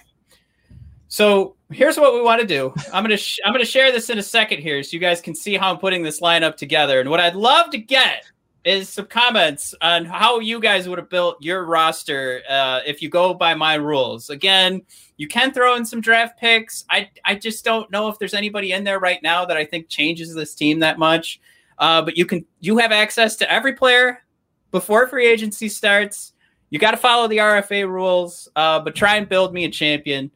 [1.10, 2.74] So here's what we want to do.
[2.94, 5.36] I'm gonna sh- I'm gonna share this in a second here, so you guys can
[5.36, 7.00] see how I'm putting this lineup together.
[7.02, 8.24] And what I'd love to get
[8.64, 13.10] is some comments on how you guys would have built your roster uh, if you
[13.10, 14.30] go by my rules.
[14.30, 14.82] Again,
[15.18, 16.86] you can throw in some draft picks.
[16.92, 19.90] I I just don't know if there's anybody in there right now that I think
[19.90, 21.42] changes this team that much.
[21.80, 24.22] Uh, but you can you have access to every player
[24.70, 26.34] before free agency starts.
[26.70, 30.30] You got to follow the RFA rules, uh, but try and build me a champion.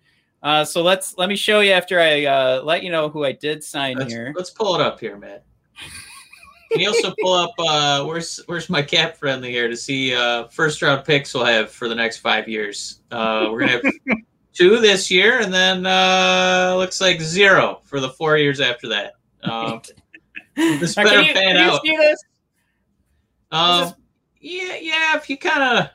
[0.43, 3.31] Uh, so let's let me show you after I uh, let you know who I
[3.31, 4.33] did sign Let's, here.
[4.35, 5.45] let's pull it up here, Matt.
[6.71, 10.47] Can you also pull up uh, where's where's my cap friendly here to see uh,
[10.49, 13.01] first round picks we'll have for the next five years?
[13.11, 13.81] Uh, we're gonna have
[14.53, 19.13] two this year, and then uh, looks like zero for the four years after that.
[19.43, 19.81] Um,
[20.55, 21.81] this Now, better can you, pan can you out.
[21.83, 22.23] see this?
[23.51, 23.93] Um, this-
[24.39, 25.17] yeah, yeah.
[25.17, 25.89] If you kind of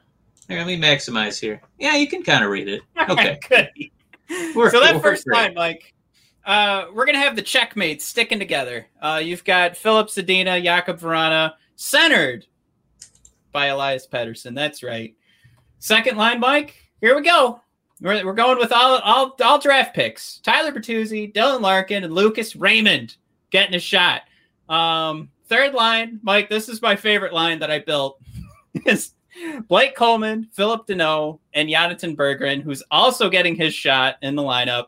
[0.49, 1.63] here, let me maximize here.
[1.79, 2.83] Yeah, you can kind of read it.
[3.09, 3.69] Okay, Good.
[4.55, 5.95] We're- so that first line, Mike,
[6.45, 8.87] uh, we're gonna have the checkmates sticking together.
[9.01, 12.47] Uh, you've got Filip Zadina, Jakob Vrana, centered
[13.53, 14.55] by Elias Pettersson.
[14.55, 15.15] That's right.
[15.79, 16.75] Second line, Mike.
[17.01, 17.61] Here we go.
[18.01, 22.55] We're, we're going with all, all all draft picks: Tyler Bertuzzi, Dylan Larkin, and Lucas
[22.55, 23.17] Raymond
[23.51, 24.23] getting a shot.
[24.69, 26.49] Um, third line, Mike.
[26.49, 28.21] This is my favorite line that I built.
[28.87, 29.15] is
[29.69, 34.87] Blake Coleman, Phillip Danault, and Jonatan Berggren, who's also getting his shot in the lineup.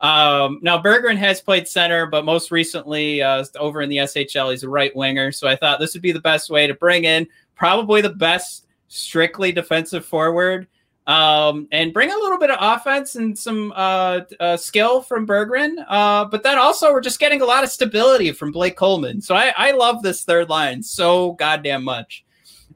[0.00, 4.62] Um, now Berggren has played center, but most recently uh, over in the SHL, he's
[4.62, 5.32] a right winger.
[5.32, 8.66] So I thought this would be the best way to bring in probably the best
[8.88, 10.68] strictly defensive forward
[11.06, 15.84] um, and bring a little bit of offense and some uh, uh, skill from Berggren.
[15.88, 19.20] Uh, but then also we're just getting a lot of stability from Blake Coleman.
[19.20, 22.24] So I, I love this third line so goddamn much.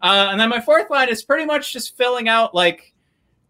[0.03, 2.93] Uh, and then my fourth line is pretty much just filling out like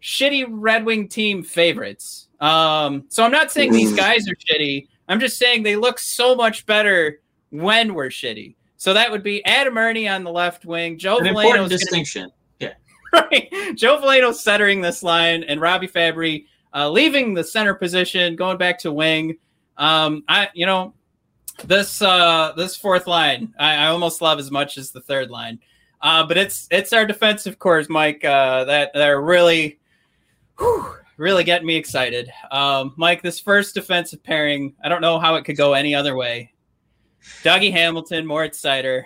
[0.01, 2.27] shitty Red Wing team favorites.
[2.39, 4.87] Um, so I'm not saying these guys are shitty.
[5.07, 7.21] I'm just saying they look so much better
[7.51, 8.55] when we're shitty.
[8.77, 12.31] So that would be Adam Erne on the left wing, Joe An Veleno important distinction.
[13.13, 13.49] right?
[13.75, 18.79] Joe Veleno centering this line, and Robby Fabbri uh, leaving the center position, going back
[18.79, 19.37] to wing.
[19.77, 20.93] Um, I, you know,
[21.65, 25.59] this uh, this fourth line, I, I almost love as much as the third line.
[26.01, 29.79] Uh, but it's it's our defensive cores, Mike, uh, that that are really,
[30.57, 32.31] whew, really getting me excited.
[32.51, 36.15] Um, Mike, this first defensive pairing, I don't know how it could go any other
[36.15, 36.53] way.
[37.43, 39.03] Dougie Hamilton, Moritz Seider,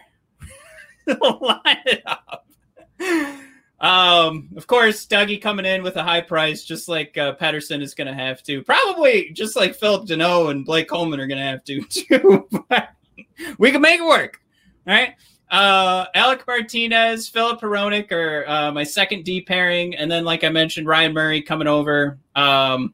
[1.08, 2.48] line it up.
[3.80, 7.94] Um, of course, Dougie coming in with a high price, just like uh, Pettersson is
[7.94, 8.64] going to have to.
[8.64, 12.48] Probably just like Phillip Danault and Blake Coleman are going to have to too.
[12.70, 12.90] but
[13.58, 14.40] we can make it work.
[14.88, 15.16] All right.
[15.52, 20.50] Uh, Alec Martinez, Philip Hronek are uh, my second D pairing, and then like I
[20.50, 22.94] mentioned, Ryan Murray coming over, um,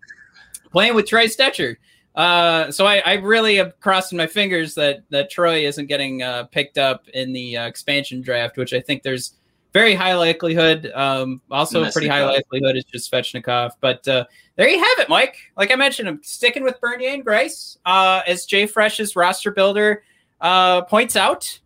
[0.72, 1.78] playing with Troy Stecher.
[2.14, 6.44] Uh, so I, I really am crossing my fingers that that Troy isn't getting uh,
[6.46, 9.34] picked up in the uh, expansion draft, which I think there's
[9.74, 10.92] very high likelihood.
[10.94, 13.72] Um, also pretty high likelihood is just Svechnikov.
[13.80, 14.26] But uh,
[14.58, 15.38] there you have it, Mike.
[15.56, 20.04] Like I mentioned, I'm sticking with Bernier and Greiss uh, as Jay Fresh's roster builder
[20.42, 21.60] uh, points out.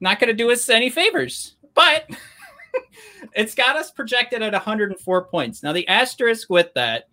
[0.00, 2.08] Not going to do us any favors, but
[3.34, 5.62] it's got us projected at 104 points.
[5.62, 7.08] Now the asterisk with that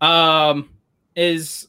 [0.00, 0.70] um,
[1.16, 1.68] is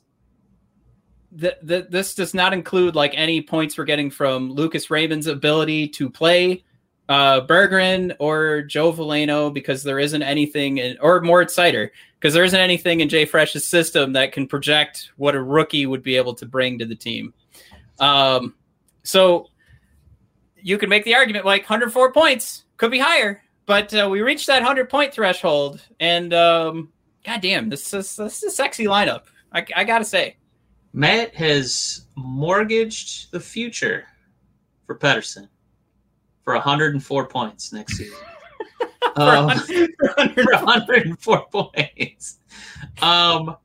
[1.35, 6.63] this does not include like any points we're getting from Lucas Raymond's ability to play
[7.09, 11.89] uh, Berggren or Joe Veleno because there isn't anything in, or Moritz Seider
[12.19, 16.03] because there isn't anything in Jay Fresh's system that can project what a rookie would
[16.03, 17.33] be able to bring to the team.
[17.99, 18.55] Um,
[19.03, 19.49] so
[20.63, 24.47] you can make the argument like 104 points could be higher, but uh, we reached
[24.47, 26.91] that 100 point threshold, and um,
[27.23, 29.23] goddamn, this is this is a sexy lineup.
[29.51, 30.37] I, I gotta say,
[30.93, 34.05] Matt has mortgaged the future
[34.85, 35.49] for Pettersson
[36.43, 38.17] for 104 points next season.
[39.15, 42.39] um, for 104 points.
[43.01, 43.57] Um,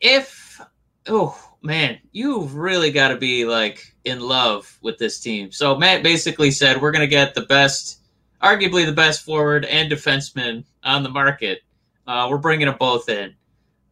[0.00, 0.60] if
[1.08, 5.50] oh man, you've really got to be like in love with this team.
[5.52, 8.00] So Matt basically said we're going to get the best,
[8.42, 11.60] arguably the best forward and defenseman on the market.
[12.06, 13.34] Uh, we're bringing them both in.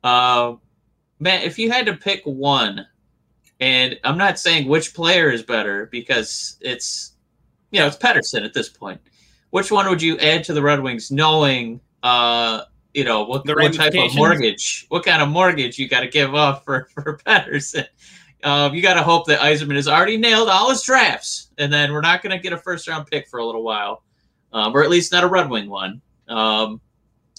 [0.02, 0.54] Uh,
[1.18, 2.86] Matt, if you had to pick one,
[3.60, 7.14] and I'm not saying which player is better because it's,
[7.70, 9.00] you know, it's Pettersson at this point.
[9.50, 12.62] Which one would you add to the Red Wings, knowing uh,
[12.94, 16.34] you know what, what type of mortgage, what kind of mortgage you got to give
[16.34, 17.86] up for for Pettersson.
[18.44, 21.92] Um, you got to hope that Yzerman has already nailed all his drafts, and then
[21.92, 24.04] we're not going to get a first round pick for a little while,
[24.52, 26.00] um, or at least not a Red Wing one.
[26.28, 26.80] Um,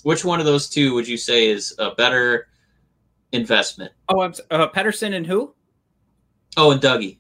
[0.04, 2.48] which one of those two would you say is a better
[3.32, 3.92] investment?
[4.10, 5.56] Oh, I'm uh, Pettersson and who?
[6.58, 7.18] Oh, and Dougie.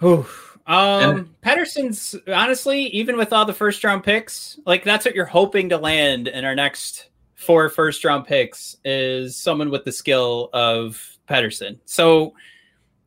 [0.00, 0.26] Whew.
[0.70, 5.26] Um, and, Pettersson's honestly, even with all the first round picks, like that's what you're
[5.26, 10.48] hoping to land in our next four first round picks is someone with the skill
[10.52, 11.80] of Pettersson.
[11.86, 12.34] So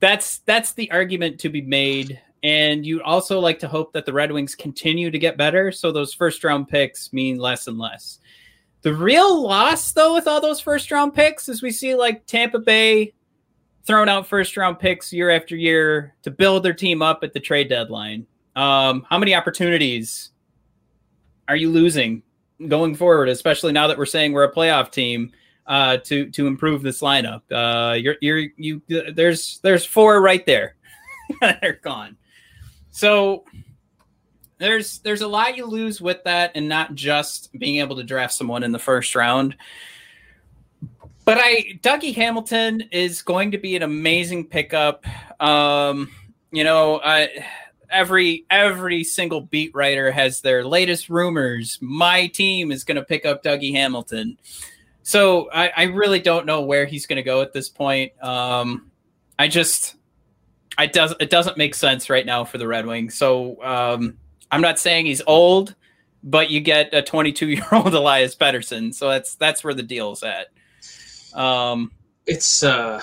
[0.02, 2.20] that's that's the argument to be made.
[2.44, 5.72] And you'd also like to hope that the Red Wings continue to get better.
[5.72, 8.20] So those first round picks mean less and less.
[8.82, 12.60] The real loss, though, with all those first round picks is we see like Tampa
[12.60, 13.14] Bay
[13.86, 17.40] throwing out first round picks year after year to build their team up at the
[17.40, 18.26] trade deadline.
[18.56, 20.32] Um, how many opportunities
[21.48, 22.24] are you losing
[22.68, 25.32] going forward, especially now that we're saying we're a playoff team
[25.68, 27.42] uh, to to improve this lineup?
[27.52, 30.76] Uh, you're you're you there's there's four right there
[31.42, 32.18] they're gone.
[32.92, 33.44] So
[34.60, 38.34] there's there's a lot you lose with that, and not just being able to draft
[38.34, 39.56] someone in the first round.
[41.26, 45.06] But I Dougie Hamilton is going to be an amazing pickup.
[45.42, 46.12] Um,
[46.52, 47.46] you know, I,
[47.90, 51.78] every every single beat writer has their latest rumors.
[51.82, 54.38] My team is going to pick up Dougie Hamilton.
[55.04, 58.12] So I, I really don't know where he's going to go at this point.
[58.24, 58.90] Um,
[59.38, 59.96] I just,
[60.92, 63.16] does it doesn't make sense right now for the Red Wings.
[63.16, 64.18] So um,
[64.50, 65.76] I'm not saying he's old,
[66.24, 68.94] but you get a 22 year old Elias Pettersson.
[68.94, 70.48] So that's that's where the deal's at.
[71.36, 71.92] Um,
[72.26, 73.02] it's uh,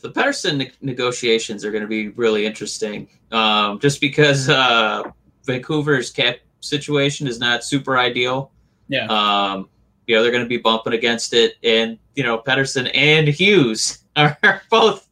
[0.00, 5.02] the Pettersson ne- negotiations are going to be really interesting, um, just because uh,
[5.44, 8.50] Vancouver's cap situation is not super ideal.
[8.88, 9.06] Yeah.
[9.06, 9.68] Um,
[10.06, 14.04] you know they're going to be bumping against it, and you know Pettersson and Hughes
[14.16, 15.08] are both,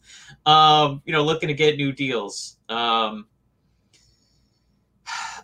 [0.46, 2.58] um, you know, looking to get new deals.
[2.68, 3.26] Um,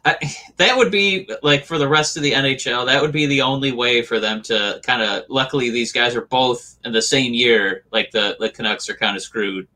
[0.04, 0.16] I,
[0.56, 2.86] that would be like for the rest of the NHL.
[2.86, 5.24] That would be the only way for them to kind of.
[5.28, 7.84] Luckily, these guys are both in the same year.
[7.92, 9.68] Like the the Canucks are kind of screwed.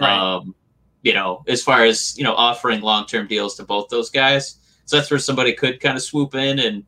[0.00, 0.10] Right.
[0.10, 0.54] Um,
[1.02, 4.58] you know, as far as you know, offering long term deals to both those guys.
[4.84, 6.84] So that's where somebody could kind of swoop in and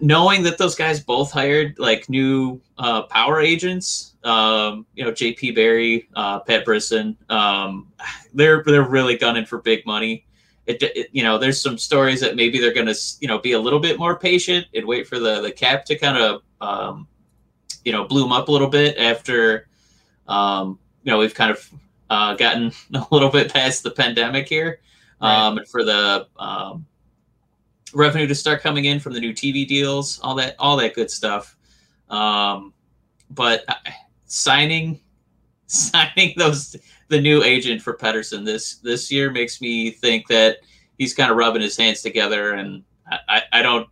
[0.00, 4.14] knowing that those guys both hired like new uh, power agents.
[4.22, 5.52] Um, you know, J.P.
[5.52, 7.16] Barry, uh, Pat Brisson.
[7.30, 7.92] Um,
[8.34, 10.24] they're they're really gunning for big money
[10.70, 13.52] it, it, you know there's some stories that maybe they're going to you know be
[13.52, 17.06] a little bit more patient and wait for the the cap to kind of um,
[17.84, 19.68] you know bloom up a little bit after
[20.28, 21.70] um, you know we've kind of
[22.10, 24.80] uh, gotten a little bit past the pandemic here
[25.20, 26.86] um, and for the um,
[27.94, 31.10] revenue to start coming in from the new TV deals, all that, all that good
[31.10, 31.56] stuff.
[32.08, 32.72] Um,
[33.30, 33.74] but uh,
[34.26, 35.00] signing,
[35.66, 36.76] signing those
[37.10, 40.58] the new agent for Pettersson this this year makes me think that
[40.96, 42.84] he's kind of rubbing his hands together, and
[43.28, 43.88] I, I, don't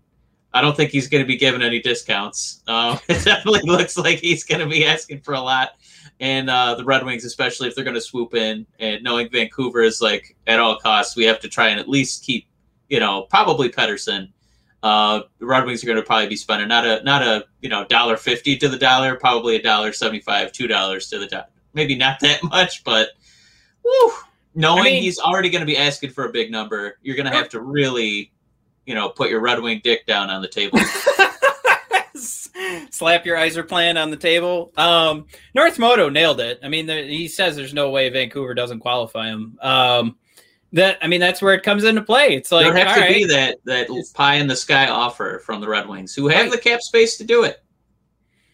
[0.55, 2.63] I don't think he's going to be given any discounts.
[2.69, 5.71] Uh, it definitely looks like he's going to be asking for a lot.
[6.21, 9.83] And uh, the Red Wings, especially if they're going to swoop in, and knowing Vancouver
[9.83, 12.47] is like at all costs, we have to try and at least keep,
[12.89, 14.29] you know, probably Pettersson.
[14.83, 17.69] Uh, the Red Wings are going to probably be spending not a not a you
[17.69, 21.27] know dollar fifty to the dollar, probably a dollar seventy five, two dollars to the
[21.27, 21.47] dollar.
[21.79, 23.11] Maybe not that much, but
[23.83, 24.13] whew,
[24.55, 27.31] knowing I mean, he's already going to be asking for a big number, you're going
[27.31, 28.33] to have to really
[28.89, 30.79] you know, put your Red Wing dick down on the table.
[32.91, 34.73] Slap your Yzerplan on the table.
[34.79, 36.59] Um, North Moto nailed it.
[36.63, 39.59] I mean, the, he says there's no way Vancouver doesn't qualify him.
[39.61, 40.17] Um,
[40.73, 42.29] that I mean, that's where it comes into play.
[42.29, 43.15] It's like there have to right.
[43.15, 46.53] be that that pie in the sky offer from the Red Wings, who have right.
[46.53, 47.63] the cap space to do it,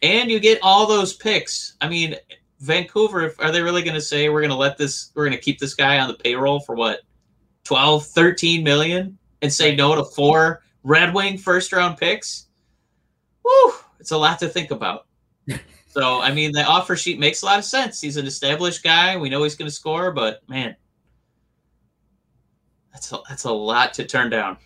[0.02, 1.76] and you get all those picks.
[1.80, 2.16] I mean,
[2.64, 5.42] Vancouver, are they really going to say we're going to let this, we're going to
[5.42, 7.00] keep this guy on the payroll for what,
[7.64, 9.18] 12, 13 million?
[9.44, 12.46] and say no to four Red Wing first round picks,
[13.42, 15.06] whew, it's a lot to think about.
[15.88, 18.00] so, I mean, the offer sheet makes a lot of sense.
[18.00, 19.16] He's an established guy.
[19.18, 20.74] We know he's going to score, but man,
[22.92, 24.56] that's a, that's a lot to turn down.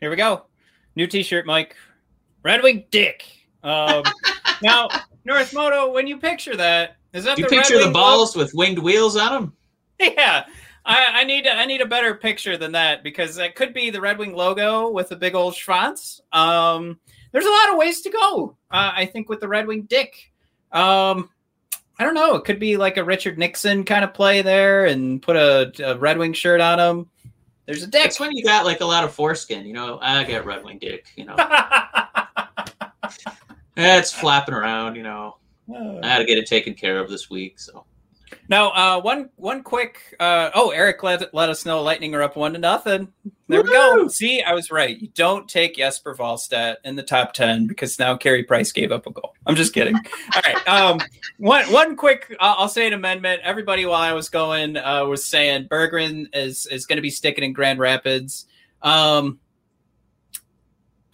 [0.00, 0.46] Here we go.
[0.94, 1.74] New T-shirt, Mike.
[2.44, 3.24] Red Wing Dick.
[3.64, 4.04] Um,
[4.62, 4.88] now,
[5.26, 8.78] North Moto, when you picture that, is that you the picture the balls with winged
[8.78, 9.52] wheels on them?
[9.98, 10.44] Yeah,
[10.84, 14.00] I, I need I need a better picture than that because it could be the
[14.00, 16.20] Red Wing logo with a big old Schwanz.
[16.32, 17.00] Um,
[17.32, 18.56] there's a lot of ways to go.
[18.70, 20.32] Uh, I think with the Red Wing dick.
[20.70, 21.30] Um,
[21.98, 22.36] I don't know.
[22.36, 25.98] It could be like a Richard Nixon kind of play there, and put a, a
[25.98, 27.10] Red Wing shirt on him.
[27.64, 28.02] There's a dick.
[28.02, 29.66] That's when you got like a lot of foreskin.
[29.66, 31.06] You know, I got Red Wing dick.
[31.16, 31.36] You know,
[33.76, 34.96] it's flapping around.
[34.96, 35.36] You know,
[35.70, 37.58] I had to get it taken care of this week.
[37.58, 37.84] So
[38.48, 40.14] now, uh, one one quick.
[40.20, 43.08] Uh, oh, Eric let let us know Lightning are up one to nothing.
[43.48, 43.70] There Woo-hoo!
[43.70, 44.08] we go.
[44.08, 45.00] See, I was right.
[45.00, 49.06] You don't take Jesper Wallstedt in the top ten because now Carey Price gave up
[49.06, 49.34] a goal.
[49.46, 49.96] I'm just kidding.
[49.96, 50.68] All right.
[50.68, 51.00] Um,
[51.38, 52.34] one one quick.
[52.38, 53.42] Uh, I'll say an amendment.
[53.44, 57.44] Everybody, while I was going, uh, was saying Berggren is is going to be sticking
[57.44, 58.46] in Grand Rapids.
[58.82, 59.40] Um,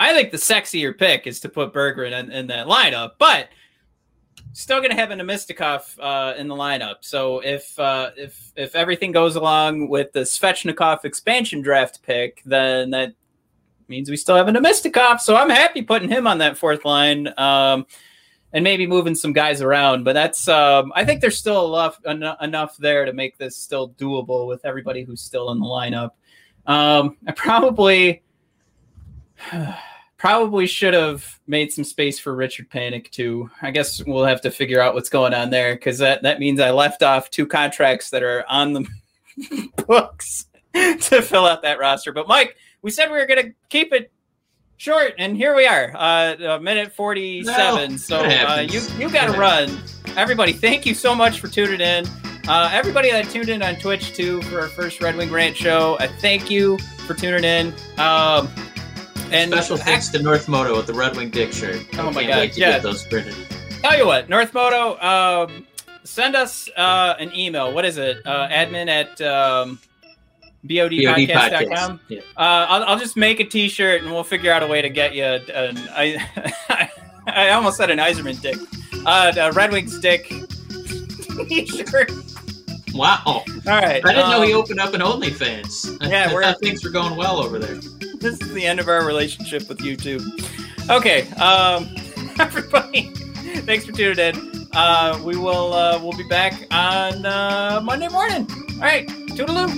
[0.03, 3.51] I think the sexier pick is to put Bergeron in, in that lineup, but
[4.53, 6.97] still going to have Namestnikov uh, in the lineup.
[7.03, 12.91] So if uh, if if everything goes along with the Svechnikov expansion draft pick, then
[12.91, 13.15] that
[13.87, 15.21] means we still have a Namestnikov.
[15.21, 17.33] So I'm happy putting him on that fourth line.
[17.39, 17.87] Um,
[18.55, 22.37] and maybe moving some guys around, but that's um, I think there's still enough en-
[22.43, 26.11] enough there to make this still doable with everybody who's still in the lineup.
[26.67, 28.23] Um, I probably
[30.23, 33.51] Probably should have made some space for Richard Panik too.
[33.61, 36.61] I guess we'll have to figure out what's going on there because that, that means
[36.61, 38.89] I left off two contracts that are on the
[39.89, 42.13] books to fill out that roster.
[42.13, 44.13] But Mike, we said we were going to keep it
[44.77, 47.91] short, and here we are, uh, a minute forty-seven.
[47.91, 49.77] No, so uh, you you got to run.
[50.17, 52.07] Everybody, thank you so much for tuning in.
[52.47, 55.97] Uh, everybody that tuned in on Twitch too for our first Red Wing Rant show,
[55.99, 57.75] I thank you for tuning in.
[57.99, 58.49] Um,
[59.35, 61.87] and special thanks to North Moto with the Red Wing Dick shirt.
[61.99, 62.57] Oh my god!
[62.57, 63.35] yeah, those printed.
[63.83, 65.67] Tell you what, North Moto, um,
[66.05, 67.73] send us uh, an email.
[67.73, 68.19] What is it?
[68.25, 69.81] Uh, admin at um,
[70.67, 72.01] bodpodcast.com.
[72.09, 72.21] Yeah.
[72.37, 75.15] Uh, I'll, I'll just make a T-shirt and we'll figure out a way to get
[75.15, 75.25] you.
[75.25, 76.91] An, I,
[77.27, 78.57] I almost said an Yzerman dick.
[79.05, 80.29] Uh, a Red Wings dick
[81.49, 82.13] T-shirt.
[82.95, 83.23] Wow!
[83.27, 84.05] All right.
[84.05, 86.09] I didn't um, know he um, opened up an OnlyFans.
[86.09, 87.81] Yeah, I things were going well over there
[88.23, 90.23] this is the end of our relationship with YouTube.
[90.89, 91.93] Okay, um,
[92.39, 93.11] everybody,
[93.63, 94.69] thanks for tuning in.
[94.75, 98.49] Uh, we will uh, we'll be back on uh, Monday morning.
[98.75, 99.73] All right, toodaloo.